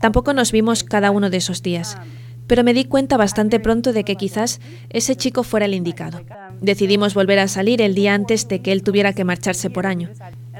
Tampoco 0.00 0.32
nos 0.32 0.52
vimos 0.52 0.84
cada 0.84 1.10
uno 1.10 1.30
de 1.30 1.38
esos 1.38 1.62
días, 1.62 1.96
pero 2.46 2.64
me 2.64 2.74
di 2.74 2.84
cuenta 2.84 3.16
bastante 3.16 3.60
pronto 3.60 3.92
de 3.92 4.04
que 4.04 4.16
quizás 4.16 4.60
ese 4.90 5.16
chico 5.16 5.42
fuera 5.42 5.66
el 5.66 5.74
indicado. 5.74 6.22
Decidimos 6.60 7.14
volver 7.14 7.38
a 7.38 7.48
salir 7.48 7.80
el 7.80 7.94
día 7.94 8.14
antes 8.14 8.48
de 8.48 8.60
que 8.60 8.72
él 8.72 8.82
tuviera 8.82 9.12
que 9.12 9.24
marcharse 9.24 9.70
por 9.70 9.86
año. 9.86 10.10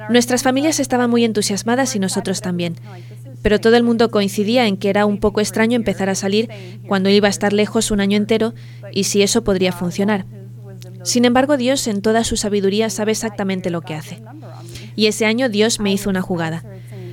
Nuestras 0.08 0.42
familias 0.42 0.80
estaban 0.80 1.10
muy 1.10 1.24
entusiasmadas 1.24 1.94
y 1.96 1.98
nosotros 1.98 2.40
también, 2.40 2.76
pero 3.42 3.60
todo 3.60 3.76
el 3.76 3.82
mundo 3.82 4.10
coincidía 4.10 4.66
en 4.66 4.76
que 4.76 4.88
era 4.88 5.06
un 5.06 5.18
poco 5.18 5.40
extraño 5.40 5.76
empezar 5.76 6.08
a 6.08 6.14
salir 6.14 6.48
cuando 6.88 7.10
iba 7.10 7.28
a 7.28 7.30
estar 7.30 7.52
lejos 7.52 7.90
un 7.90 8.00
año 8.00 8.16
entero 8.16 8.54
y 8.92 9.04
si 9.04 9.22
eso 9.22 9.44
podría 9.44 9.72
funcionar. 9.72 10.24
Sin 11.02 11.26
embargo, 11.26 11.56
Dios 11.58 11.86
en 11.86 12.00
toda 12.00 12.24
su 12.24 12.36
sabiduría 12.36 12.88
sabe 12.88 13.12
exactamente 13.12 13.70
lo 13.70 13.82
que 13.82 13.94
hace. 13.94 14.22
Y 14.96 15.06
ese 15.06 15.26
año 15.26 15.48
Dios 15.48 15.80
me 15.80 15.92
hizo 15.92 16.08
una 16.08 16.22
jugada. 16.22 16.64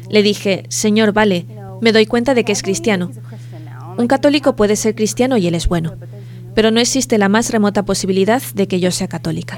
Le 0.09 0.23
dije, 0.23 0.63
Señor, 0.69 1.11
vale, 1.13 1.45
me 1.81 1.91
doy 1.91 2.05
cuenta 2.05 2.33
de 2.33 2.45
que 2.45 2.53
es 2.53 2.63
cristiano. 2.63 3.11
Un 3.97 4.07
católico 4.07 4.55
puede 4.55 4.75
ser 4.75 4.95
cristiano 4.95 5.37
y 5.37 5.47
él 5.47 5.55
es 5.55 5.67
bueno, 5.67 5.95
pero 6.55 6.71
no 6.71 6.79
existe 6.79 7.17
la 7.17 7.29
más 7.29 7.51
remota 7.51 7.83
posibilidad 7.83 8.41
de 8.53 8.67
que 8.67 8.79
yo 8.79 8.91
sea 8.91 9.07
católica. 9.07 9.57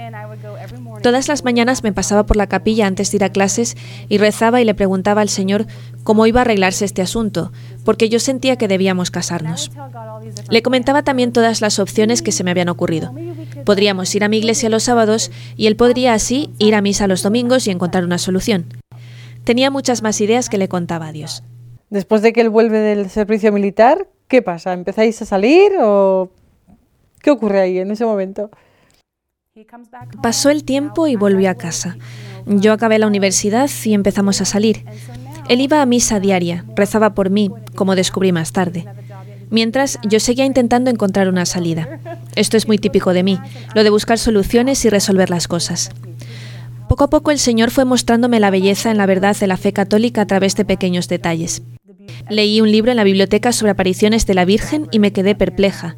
Todas 1.01 1.27
las 1.27 1.43
mañanas 1.43 1.83
me 1.83 1.91
pasaba 1.91 2.25
por 2.25 2.37
la 2.37 2.47
capilla 2.47 2.87
antes 2.87 3.11
de 3.11 3.17
ir 3.17 3.23
a 3.23 3.29
clases 3.29 3.75
y 4.09 4.17
rezaba 4.17 4.61
y 4.61 4.65
le 4.65 4.73
preguntaba 4.73 5.21
al 5.21 5.29
Señor 5.29 5.67
cómo 6.03 6.25
iba 6.27 6.39
a 6.39 6.43
arreglarse 6.43 6.85
este 6.85 7.01
asunto, 7.01 7.51
porque 7.83 8.09
yo 8.09 8.19
sentía 8.19 8.55
que 8.55 8.67
debíamos 8.67 9.11
casarnos. 9.11 9.71
Le 10.49 10.61
comentaba 10.61 11.03
también 11.03 11.33
todas 11.33 11.61
las 11.61 11.79
opciones 11.79 12.21
que 12.21 12.31
se 12.31 12.43
me 12.43 12.51
habían 12.51 12.69
ocurrido. 12.69 13.13
Podríamos 13.65 14.13
ir 14.15 14.23
a 14.23 14.29
mi 14.29 14.37
iglesia 14.37 14.69
los 14.69 14.83
sábados 14.83 15.31
y 15.57 15.67
él 15.67 15.75
podría 15.75 16.13
así 16.13 16.51
ir 16.57 16.75
a 16.75 16.81
misa 16.81 17.07
los 17.07 17.23
domingos 17.23 17.67
y 17.67 17.71
encontrar 17.71 18.05
una 18.05 18.17
solución. 18.17 18.65
Tenía 19.43 19.69
muchas 19.69 20.01
más 20.01 20.21
ideas 20.21 20.47
que 20.47 20.57
le 20.57 20.69
contaba 20.69 21.07
a 21.07 21.11
Dios. 21.11 21.43
Después 21.93 22.23
de 22.23 22.33
que 22.33 22.41
él 22.41 22.49
vuelve 22.49 22.79
del 22.79 23.07
servicio 23.11 23.51
militar, 23.51 24.07
¿qué 24.27 24.41
pasa? 24.41 24.73
¿Empezáis 24.73 25.21
a 25.21 25.25
salir 25.25 25.73
o 25.79 26.31
qué 27.21 27.29
ocurre 27.29 27.61
ahí 27.61 27.77
en 27.77 27.91
ese 27.91 28.03
momento? 28.03 28.49
Pasó 30.23 30.49
el 30.49 30.63
tiempo 30.63 31.05
y 31.05 31.15
volvió 31.15 31.51
a 31.51 31.53
casa. 31.53 31.97
Yo 32.47 32.73
acabé 32.73 32.97
la 32.97 33.05
universidad 33.05 33.69
y 33.85 33.93
empezamos 33.93 34.41
a 34.41 34.45
salir. 34.45 34.85
Él 35.49 35.61
iba 35.61 35.83
a 35.83 35.85
misa 35.85 36.19
diaria, 36.19 36.65
rezaba 36.75 37.13
por 37.13 37.29
mí, 37.29 37.51
como 37.75 37.95
descubrí 37.95 38.31
más 38.31 38.53
tarde. 38.53 38.87
Mientras, 39.51 39.99
yo 40.01 40.19
seguía 40.19 40.45
intentando 40.45 40.89
encontrar 40.89 41.29
una 41.29 41.45
salida. 41.45 41.99
Esto 42.35 42.57
es 42.57 42.67
muy 42.67 42.79
típico 42.79 43.13
de 43.13 43.21
mí, 43.21 43.39
lo 43.75 43.83
de 43.83 43.91
buscar 43.91 44.17
soluciones 44.17 44.83
y 44.83 44.89
resolver 44.89 45.29
las 45.29 45.47
cosas. 45.47 45.91
Poco 46.89 47.03
a 47.03 47.09
poco 47.11 47.29
el 47.29 47.37
Señor 47.37 47.69
fue 47.69 47.85
mostrándome 47.85 48.39
la 48.39 48.49
belleza 48.49 48.89
en 48.89 48.97
la 48.97 49.05
verdad 49.05 49.37
de 49.37 49.45
la 49.45 49.57
fe 49.57 49.73
católica 49.73 50.21
a 50.21 50.25
través 50.25 50.55
de 50.55 50.65
pequeños 50.65 51.07
detalles. 51.07 51.61
Leí 52.29 52.61
un 52.61 52.71
libro 52.71 52.91
en 52.91 52.97
la 52.97 53.03
biblioteca 53.03 53.51
sobre 53.51 53.71
apariciones 53.71 54.25
de 54.25 54.33
la 54.33 54.45
Virgen 54.45 54.87
y 54.91 54.99
me 54.99 55.11
quedé 55.11 55.35
perpleja. 55.35 55.95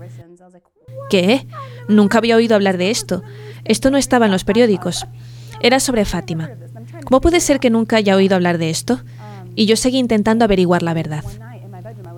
¿Qué? 1.10 1.46
Nunca 1.88 2.18
había 2.18 2.36
oído 2.36 2.56
hablar 2.56 2.78
de 2.78 2.90
esto. 2.90 3.22
Esto 3.66 3.92
no 3.92 3.98
estaba 3.98 4.26
en 4.26 4.32
los 4.32 4.44
periódicos. 4.44 5.06
Era 5.62 5.80
sobre 5.80 6.06
Fátima. 6.06 6.50
¿Cómo 7.06 7.22
puede 7.22 7.40
ser 7.40 7.60
que 7.60 7.70
nunca 7.70 7.98
haya 7.98 8.16
oído 8.16 8.36
hablar 8.36 8.58
de 8.58 8.72
esto? 8.72 9.02
Y 9.56 9.68
yo 9.68 9.76
seguí 9.76 10.00
intentando 10.00 10.44
averiguar 10.44 10.82
la 10.82 10.94
verdad. 10.94 11.24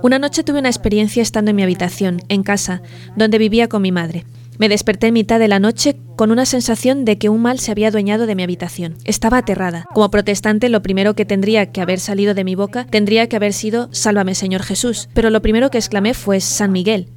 Una 0.01 0.19
noche 0.19 0.43
tuve 0.43 0.59
una 0.59 0.69
experiencia 0.69 1.21
estando 1.21 1.51
en 1.51 1.57
mi 1.57 1.63
habitación, 1.63 2.21
en 2.29 2.43
casa, 2.43 2.81
donde 3.15 3.37
vivía 3.37 3.67
con 3.67 3.81
mi 3.81 3.91
madre. 3.91 4.25
Me 4.57 4.69
desperté 4.69 5.07
en 5.07 5.13
mitad 5.13 5.39
de 5.39 5.47
la 5.47 5.59
noche 5.59 5.95
con 6.15 6.31
una 6.31 6.45
sensación 6.45 7.05
de 7.05 7.17
que 7.17 7.29
un 7.29 7.41
mal 7.41 7.59
se 7.59 7.71
había 7.71 7.89
adueñado 7.89 8.25
de 8.25 8.35
mi 8.35 8.43
habitación. 8.43 8.95
Estaba 9.03 9.37
aterrada. 9.37 9.85
Como 9.93 10.09
protestante, 10.09 10.69
lo 10.69 10.81
primero 10.81 11.13
que 11.13 11.25
tendría 11.25 11.71
que 11.71 11.81
haber 11.81 11.99
salido 11.99 12.33
de 12.33 12.43
mi 12.43 12.55
boca 12.55 12.85
tendría 12.85 13.27
que 13.29 13.35
haber 13.35 13.53
sido 13.53 13.89
Sálvame, 13.91 14.33
Señor 14.33 14.63
Jesús. 14.63 15.09
Pero 15.13 15.29
lo 15.29 15.41
primero 15.41 15.69
que 15.69 15.77
exclamé 15.77 16.13
fue 16.13 16.41
San 16.41 16.71
Miguel. 16.71 17.09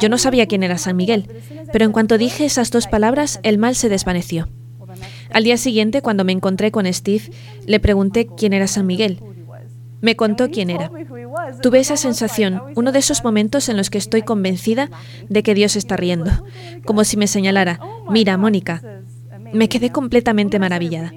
Yo 0.00 0.08
no 0.08 0.18
sabía 0.18 0.46
quién 0.46 0.62
era 0.62 0.78
San 0.78 0.96
Miguel, 0.96 1.28
pero 1.72 1.84
en 1.84 1.92
cuanto 1.92 2.18
dije 2.18 2.44
esas 2.44 2.70
dos 2.70 2.86
palabras, 2.86 3.38
el 3.42 3.58
mal 3.58 3.76
se 3.76 3.88
desvaneció. 3.88 4.48
Al 5.30 5.44
día 5.44 5.58
siguiente, 5.58 6.02
cuando 6.02 6.24
me 6.24 6.32
encontré 6.32 6.70
con 6.70 6.92
Steve, 6.92 7.30
le 7.66 7.78
pregunté 7.78 8.26
quién 8.26 8.52
era 8.52 8.66
San 8.66 8.86
Miguel. 8.86 9.20
Me 10.00 10.16
contó 10.16 10.50
quién 10.50 10.70
era. 10.70 10.90
Tuve 11.62 11.80
esa 11.80 11.96
sensación, 11.96 12.62
uno 12.74 12.92
de 12.92 12.98
esos 12.98 13.24
momentos 13.24 13.68
en 13.68 13.76
los 13.76 13.90
que 13.90 13.98
estoy 13.98 14.22
convencida 14.22 14.90
de 15.28 15.42
que 15.42 15.54
Dios 15.54 15.76
está 15.76 15.96
riendo, 15.96 16.30
como 16.84 17.04
si 17.04 17.16
me 17.16 17.26
señalara, 17.26 17.80
mira, 18.10 18.36
Mónica. 18.36 18.82
Me 19.52 19.68
quedé 19.68 19.90
completamente 19.90 20.58
maravillada. 20.58 21.12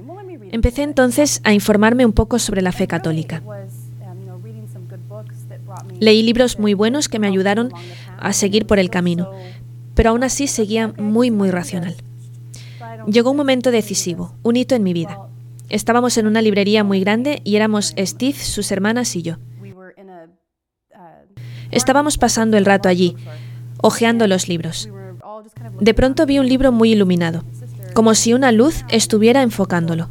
Empecé 0.52 0.84
entonces 0.84 1.42
a 1.44 1.54
informarme 1.54 2.06
un 2.06 2.13
poco 2.13 2.39
sobre 2.39 2.62
la 2.62 2.72
fe 2.72 2.88
católica. 2.88 3.44
Leí 6.00 6.24
libros 6.24 6.60
muy 6.60 6.74
buenos 6.74 7.10
que 7.10 7.20
me 7.20 7.28
ayudaron 7.28 7.72
a 8.18 8.34
seguir 8.34 8.65
por 8.65 8.80
el 8.80 8.89
camino, 8.89 9.30
pero 9.94 10.12
aún 10.12 10.24
así 10.24 10.48
seguía 10.48 10.94
muy, 10.98 11.30
muy 11.32 11.52
racional. 11.52 11.96
Llegó 13.08 13.32
un 13.32 13.38
momento 13.38 13.72
decisivo, 13.72 14.34
un 14.44 14.56
hito 14.56 14.76
en 14.76 14.84
mi 14.84 14.94
vida. 14.94 15.29
Estábamos 15.69 16.17
en 16.17 16.27
una 16.27 16.41
librería 16.41 16.84
muy 16.84 16.99
grande 16.99 17.41
y 17.43 17.55
éramos 17.55 17.93
Steve, 17.97 18.38
sus 18.38 18.71
hermanas 18.71 19.15
y 19.15 19.21
yo. 19.21 19.38
Estábamos 21.71 22.17
pasando 22.17 22.58
el 22.58 22.65
rato 22.65 22.89
allí, 22.89 23.15
hojeando 23.82 24.27
los 24.27 24.47
libros. 24.47 24.89
De 25.79 25.93
pronto 25.93 26.25
vi 26.25 26.39
un 26.39 26.47
libro 26.47 26.71
muy 26.71 26.91
iluminado, 26.93 27.43
como 27.93 28.15
si 28.15 28.34
una 28.34 28.51
luz 28.51 28.84
estuviera 28.89 29.43
enfocándolo. 29.43 30.10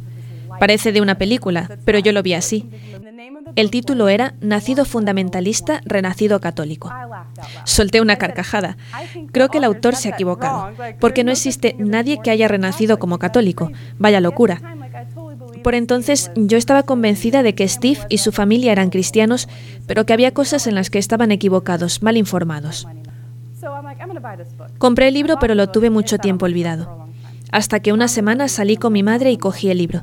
Parece 0.59 0.91
de 0.91 1.01
una 1.01 1.17
película, 1.17 1.69
pero 1.85 1.99
yo 1.99 2.11
lo 2.11 2.23
vi 2.23 2.33
así. 2.33 2.69
El 3.55 3.71
título 3.71 4.09
era 4.09 4.35
Nacido 4.41 4.85
fundamentalista, 4.85 5.81
renacido 5.85 6.39
católico. 6.39 6.91
Solté 7.65 7.99
una 7.99 8.17
carcajada. 8.17 8.77
Creo 9.31 9.49
que 9.49 9.57
el 9.57 9.63
autor 9.63 9.95
se 9.95 10.09
ha 10.09 10.11
equivocado, 10.11 10.71
porque 10.99 11.23
no 11.23 11.31
existe 11.31 11.75
nadie 11.77 12.19
que 12.21 12.31
haya 12.31 12.47
renacido 12.47 12.99
como 12.99 13.19
católico. 13.19 13.71
Vaya 13.97 14.21
locura. 14.21 14.61
Por 15.63 15.75
entonces 15.75 16.31
yo 16.35 16.57
estaba 16.57 16.83
convencida 16.83 17.43
de 17.43 17.55
que 17.55 17.67
Steve 17.67 17.99
y 18.09 18.19
su 18.19 18.31
familia 18.31 18.71
eran 18.71 18.89
cristianos, 18.89 19.47
pero 19.87 20.05
que 20.05 20.13
había 20.13 20.33
cosas 20.33 20.67
en 20.67 20.75
las 20.75 20.89
que 20.89 20.99
estaban 20.99 21.31
equivocados, 21.31 22.01
mal 22.01 22.17
informados. 22.17 22.87
Compré 24.77 25.07
el 25.09 25.13
libro, 25.13 25.37
pero 25.39 25.55
lo 25.55 25.69
tuve 25.69 25.89
mucho 25.89 26.17
tiempo 26.17 26.45
olvidado. 26.45 27.07
Hasta 27.51 27.79
que 27.79 27.93
una 27.93 28.07
semana 28.07 28.47
salí 28.47 28.77
con 28.77 28.93
mi 28.93 29.03
madre 29.03 29.31
y 29.31 29.37
cogí 29.37 29.69
el 29.69 29.79
libro. 29.79 30.01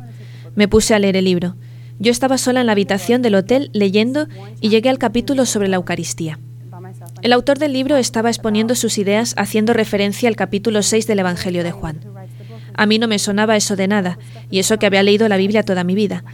Me 0.54 0.68
puse 0.68 0.94
a 0.94 0.98
leer 0.98 1.16
el 1.16 1.24
libro. 1.24 1.56
Yo 1.98 2.10
estaba 2.10 2.38
sola 2.38 2.60
en 2.60 2.66
la 2.66 2.72
habitación 2.72 3.22
del 3.22 3.36
hotel 3.36 3.70
leyendo 3.72 4.26
y 4.60 4.68
llegué 4.68 4.90
al 4.90 4.98
capítulo 4.98 5.46
sobre 5.46 5.68
la 5.68 5.76
Eucaristía. 5.76 6.38
El 7.22 7.32
autor 7.32 7.58
del 7.58 7.72
libro 7.72 7.96
estaba 7.96 8.28
exponiendo 8.28 8.74
sus 8.74 8.98
ideas 8.98 9.34
haciendo 9.38 9.72
referencia 9.72 10.28
al 10.28 10.36
capítulo 10.36 10.82
6 10.82 11.06
del 11.06 11.20
Evangelio 11.20 11.64
de 11.64 11.72
Juan. 11.72 12.00
A 12.76 12.86
mí 12.86 12.98
no 12.98 13.08
me 13.08 13.18
sonaba 13.18 13.56
eso 13.56 13.76
de 13.76 13.88
nada, 13.88 14.18
y 14.50 14.58
eso 14.58 14.78
que 14.78 14.86
había 14.86 15.02
leído 15.02 15.28
la 15.28 15.36
Biblia 15.36 15.64
toda 15.64 15.84
mi 15.84 15.94
vida. 15.94 16.24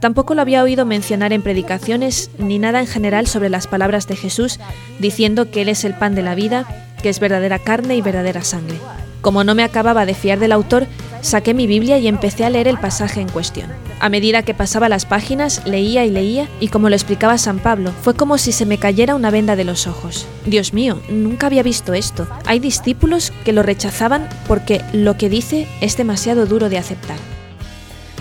Tampoco 0.00 0.34
lo 0.34 0.42
había 0.42 0.62
oído 0.62 0.84
mencionar 0.84 1.32
en 1.32 1.42
predicaciones 1.42 2.30
ni 2.38 2.58
nada 2.58 2.80
en 2.80 2.86
general 2.86 3.26
sobre 3.26 3.48
las 3.48 3.66
palabras 3.66 4.06
de 4.06 4.16
Jesús, 4.16 4.60
diciendo 5.00 5.50
que 5.50 5.62
Él 5.62 5.68
es 5.68 5.84
el 5.84 5.94
pan 5.94 6.14
de 6.14 6.22
la 6.22 6.34
vida, 6.34 6.66
que 7.02 7.08
es 7.08 7.20
verdadera 7.20 7.58
carne 7.58 7.96
y 7.96 8.00
verdadera 8.00 8.42
sangre. 8.42 8.78
Como 9.20 9.42
no 9.42 9.54
me 9.54 9.64
acababa 9.64 10.06
de 10.06 10.14
fiar 10.14 10.38
del 10.38 10.52
autor, 10.52 10.86
saqué 11.20 11.54
mi 11.54 11.66
Biblia 11.66 11.98
y 11.98 12.08
empecé 12.08 12.44
a 12.44 12.50
leer 12.50 12.68
el 12.68 12.78
pasaje 12.78 13.20
en 13.20 13.28
cuestión. 13.28 13.70
A 14.00 14.08
medida 14.08 14.42
que 14.42 14.54
pasaba 14.54 14.88
las 14.88 15.06
páginas, 15.06 15.66
leía 15.66 16.04
y 16.04 16.10
leía, 16.10 16.48
y 16.60 16.68
como 16.68 16.88
lo 16.88 16.94
explicaba 16.94 17.38
San 17.38 17.58
Pablo, 17.58 17.92
fue 18.02 18.14
como 18.14 18.38
si 18.38 18.52
se 18.52 18.66
me 18.66 18.78
cayera 18.78 19.14
una 19.14 19.30
venda 19.30 19.56
de 19.56 19.64
los 19.64 19.86
ojos. 19.86 20.26
Dios 20.46 20.72
mío, 20.72 21.00
nunca 21.08 21.46
había 21.46 21.62
visto 21.62 21.94
esto. 21.94 22.26
Hay 22.46 22.58
discípulos 22.60 23.32
que 23.44 23.52
lo 23.52 23.62
rechazaban 23.62 24.28
porque 24.46 24.82
lo 24.92 25.16
que 25.16 25.28
dice 25.28 25.66
es 25.80 25.96
demasiado 25.96 26.46
duro 26.46 26.68
de 26.68 26.78
aceptar. 26.78 27.18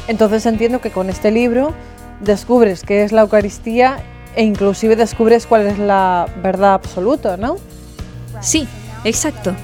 Entonces 0.07 0.45
entiendo 0.45 0.81
que 0.81 0.91
con 0.91 1.09
este 1.09 1.31
libro 1.31 1.73
descubres 2.21 2.83
qué 2.83 3.03
es 3.03 3.11
la 3.11 3.21
Eucaristía 3.21 3.97
e 4.35 4.43
inclusive 4.43 4.95
descubres 4.95 5.45
cuál 5.45 5.67
es 5.67 5.77
la 5.77 6.27
verdad 6.41 6.73
absoluta, 6.73 7.37
¿no? 7.37 7.57
Sí, 8.41 8.67
exacto. 9.03 9.55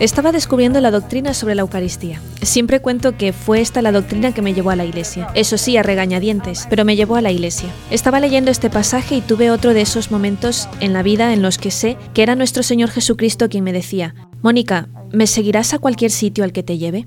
Estaba 0.00 0.32
descubriendo 0.32 0.80
la 0.80 0.90
doctrina 0.90 1.32
sobre 1.32 1.54
la 1.54 1.62
Eucaristía. 1.62 2.20
Siempre 2.42 2.80
cuento 2.80 3.16
que 3.16 3.32
fue 3.32 3.60
esta 3.60 3.82
la 3.82 3.92
doctrina 3.92 4.32
que 4.32 4.42
me 4.42 4.52
llevó 4.52 4.70
a 4.70 4.76
la 4.76 4.84
iglesia. 4.84 5.28
Eso 5.34 5.56
sí, 5.58 5.76
a 5.76 5.82
regañadientes, 5.82 6.66
pero 6.68 6.84
me 6.84 6.96
llevó 6.96 7.16
a 7.16 7.20
la 7.20 7.30
iglesia. 7.30 7.68
Estaba 7.90 8.18
leyendo 8.18 8.50
este 8.50 8.68
pasaje 8.68 9.16
y 9.16 9.20
tuve 9.20 9.50
otro 9.50 9.74
de 9.74 9.82
esos 9.82 10.10
momentos 10.10 10.68
en 10.80 10.92
la 10.92 11.02
vida 11.02 11.32
en 11.32 11.42
los 11.42 11.58
que 11.58 11.70
sé 11.70 11.96
que 12.14 12.22
era 12.22 12.34
nuestro 12.34 12.62
Señor 12.62 12.90
Jesucristo 12.90 13.48
quien 13.48 13.62
me 13.64 13.72
decía, 13.72 14.14
Mónica, 14.42 14.88
¿me 15.12 15.26
seguirás 15.26 15.72
a 15.72 15.78
cualquier 15.78 16.10
sitio 16.10 16.42
al 16.42 16.52
que 16.52 16.64
te 16.64 16.78
lleve? 16.78 17.06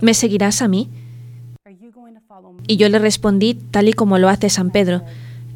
¿Me 0.00 0.14
seguirás 0.14 0.62
a 0.62 0.68
mí? 0.68 0.90
Y 2.68 2.76
yo 2.76 2.88
le 2.88 2.98
respondí 2.98 3.54
tal 3.54 3.88
y 3.88 3.94
como 3.94 4.18
lo 4.18 4.28
hace 4.28 4.48
San 4.48 4.70
Pedro, 4.70 5.02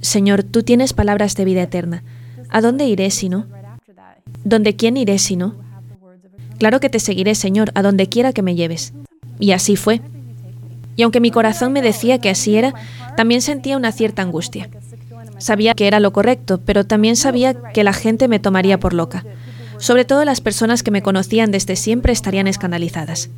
Señor, 0.01 0.43
tú 0.43 0.65
tienes 0.65 0.95
palabras 0.95 1.37
de 1.37 1.45
vida 1.45 1.63
eterna. 1.63 2.03
¿A 2.49 2.61
dónde 2.61 2.87
iré 2.87 3.11
si 3.11 3.29
no? 3.29 3.47
¿Dónde 4.43 4.75
quién 4.75 4.97
iré 4.97 5.19
si 5.19 5.37
no? 5.37 5.62
Claro 6.63 6.79
que 6.79 6.89
te 6.89 7.01
seguiré, 7.01 7.35
Señor, 7.35 7.73
a 7.75 7.83
donde 7.83 8.09
quiera 8.09 8.33
que 8.33 8.41
me 8.41 8.55
lleves. 8.55 8.93
Y 9.41 9.51
así 9.51 9.75
fue. 9.75 10.01
Y 10.95 11.03
aunque 11.03 11.19
mi 11.19 11.33
corazón 11.33 11.73
me 11.73 11.83
decía 11.83 12.21
que 12.21 12.31
así 12.31 12.55
era, 12.55 12.73
también 13.17 13.43
sentía 13.43 13.77
una 13.77 13.91
cierta 13.91 14.23
angustia. 14.23 14.71
Sabía 15.39 15.75
que 15.75 15.89
era 15.89 15.99
lo 15.99 16.13
correcto, 16.13 16.61
pero 16.65 16.87
también 16.87 17.17
sabía 17.17 17.55
que 17.73 17.83
la 17.83 17.93
gente 17.93 18.29
me 18.29 18.39
tomaría 18.39 18.79
por 18.79 18.95
loca. 18.95 19.25
Sobre 19.79 20.05
todo 20.05 20.25
las 20.25 20.41
personas 20.41 20.85
que 20.85 20.93
me 20.93 21.03
conocían 21.03 21.51
desde 21.51 21.75
siempre 21.75 22.13
estarían 22.13 22.47
escandalizadas. 22.47 23.29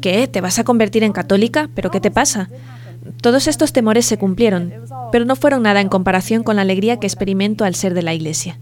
¿Qué? 0.00 0.26
¿Te 0.26 0.40
vas 0.40 0.58
a 0.58 0.64
convertir 0.64 1.04
en 1.04 1.12
católica? 1.12 1.70
¿Pero 1.72 1.92
qué 1.92 2.00
te 2.00 2.10
pasa? 2.10 2.48
Todos 3.20 3.46
estos 3.46 3.72
temores 3.72 4.06
se 4.06 4.18
cumplieron, 4.18 4.74
pero 5.12 5.24
no 5.24 5.36
fueron 5.36 5.62
nada 5.62 5.80
en 5.80 5.88
comparación 5.88 6.42
con 6.42 6.56
la 6.56 6.62
alegría 6.62 6.98
que 6.98 7.06
experimento 7.06 7.64
al 7.64 7.76
ser 7.76 7.94
de 7.94 8.02
la 8.02 8.12
Iglesia. 8.12 8.58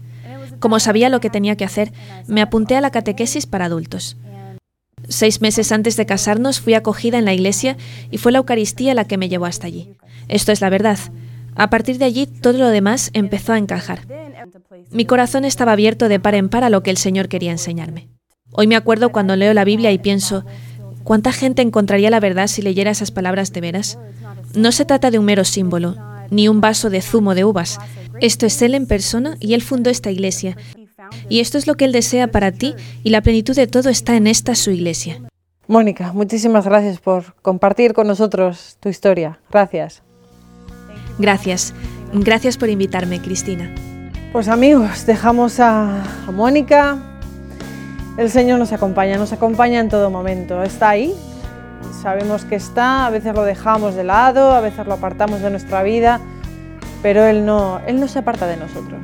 Como 0.63 0.79
sabía 0.79 1.09
lo 1.09 1.19
que 1.19 1.29
tenía 1.29 1.57
que 1.57 1.65
hacer, 1.65 1.91
me 2.25 2.41
apunté 2.41 2.77
a 2.77 2.79
la 2.79 2.89
catequesis 2.89 3.47
para 3.47 3.65
adultos. 3.65 4.15
Seis 5.09 5.41
meses 5.41 5.73
antes 5.73 5.97
de 5.97 6.05
casarnos 6.05 6.61
fui 6.61 6.73
acogida 6.73 7.17
en 7.17 7.25
la 7.25 7.33
iglesia 7.33 7.75
y 8.11 8.17
fue 8.17 8.31
la 8.31 8.37
Eucaristía 8.37 8.93
la 8.93 9.03
que 9.03 9.17
me 9.17 9.27
llevó 9.27 9.43
hasta 9.43 9.67
allí. 9.67 9.91
Esto 10.29 10.53
es 10.53 10.61
la 10.61 10.69
verdad. 10.69 10.97
A 11.55 11.69
partir 11.69 11.97
de 11.97 12.05
allí 12.05 12.27
todo 12.27 12.57
lo 12.57 12.69
demás 12.69 13.09
empezó 13.11 13.51
a 13.51 13.57
encajar. 13.57 14.07
Mi 14.89 15.03
corazón 15.03 15.43
estaba 15.43 15.73
abierto 15.73 16.07
de 16.07 16.21
par 16.21 16.33
en 16.33 16.47
par 16.47 16.63
a 16.63 16.69
lo 16.69 16.81
que 16.81 16.91
el 16.91 16.97
Señor 16.97 17.27
quería 17.27 17.51
enseñarme. 17.51 18.07
Hoy 18.53 18.67
me 18.67 18.77
acuerdo 18.77 19.11
cuando 19.11 19.35
leo 19.35 19.53
la 19.53 19.65
Biblia 19.65 19.91
y 19.91 19.97
pienso, 19.97 20.45
¿cuánta 21.03 21.33
gente 21.33 21.61
encontraría 21.61 22.09
la 22.09 22.21
verdad 22.21 22.47
si 22.47 22.61
leyera 22.61 22.91
esas 22.91 23.11
palabras 23.11 23.51
de 23.51 23.59
veras? 23.59 23.99
No 24.55 24.71
se 24.71 24.85
trata 24.85 25.11
de 25.11 25.19
un 25.19 25.25
mero 25.25 25.43
símbolo, 25.43 25.97
ni 26.29 26.47
un 26.47 26.61
vaso 26.61 26.89
de 26.89 27.01
zumo 27.01 27.35
de 27.35 27.43
uvas. 27.43 27.79
Esto 28.23 28.45
es 28.45 28.61
Él 28.61 28.73
en 28.73 28.87
persona 28.87 29.35
y 29.41 29.53
Él 29.53 29.61
fundó 29.61 29.89
esta 29.89 30.09
iglesia. 30.09 30.55
Y 31.27 31.41
esto 31.41 31.57
es 31.57 31.67
lo 31.67 31.75
que 31.75 31.83
Él 31.83 31.91
desea 31.91 32.27
para 32.27 32.53
ti 32.53 32.73
y 33.03 33.09
la 33.09 33.19
plenitud 33.19 33.53
de 33.53 33.67
todo 33.67 33.89
está 33.89 34.15
en 34.15 34.27
esta 34.27 34.55
su 34.55 34.71
iglesia. 34.71 35.19
Mónica, 35.67 36.13
muchísimas 36.13 36.63
gracias 36.63 36.99
por 36.99 37.35
compartir 37.41 37.91
con 37.91 38.07
nosotros 38.07 38.77
tu 38.79 38.87
historia. 38.87 39.41
Gracias. 39.51 40.03
Gracias. 41.19 41.73
Gracias 42.13 42.55
por 42.55 42.69
invitarme, 42.69 43.21
Cristina. 43.21 43.75
Pues 44.31 44.47
amigos, 44.47 45.05
dejamos 45.05 45.59
a, 45.59 46.01
Mónica. 46.31 46.97
El 48.17 48.29
Señor 48.29 48.57
nos 48.57 48.71
acompaña, 48.71 49.17
nos 49.17 49.33
acompaña 49.33 49.81
en 49.81 49.89
todo 49.89 50.09
momento. 50.09 50.63
Está 50.63 50.91
ahí, 50.91 51.13
sabemos 52.01 52.45
que 52.45 52.55
está, 52.55 53.05
a 53.05 53.09
veces 53.09 53.35
lo 53.35 53.43
dejamos 53.43 53.95
de 53.95 54.05
lado, 54.05 54.53
a 54.53 54.61
veces 54.61 54.87
lo 54.87 54.93
apartamos 54.93 55.41
de 55.41 55.49
nuestra 55.49 55.83
vida, 55.83 56.21
pero 57.03 57.25
Él 57.25 57.45
no, 57.45 57.81
Él 57.85 57.99
no 57.99 58.07
se 58.07 58.17
aparta 58.17 58.47
de 58.47 58.57
nosotros. 58.57 59.01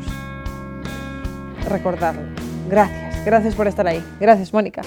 Recordarlo. 1.69 2.21
Gracias, 2.67 3.23
gracias 3.25 3.53
por 3.53 3.67
estar 3.67 3.85
ahí. 3.85 4.03
Gracias, 4.19 4.51
Mónica. 4.51 4.81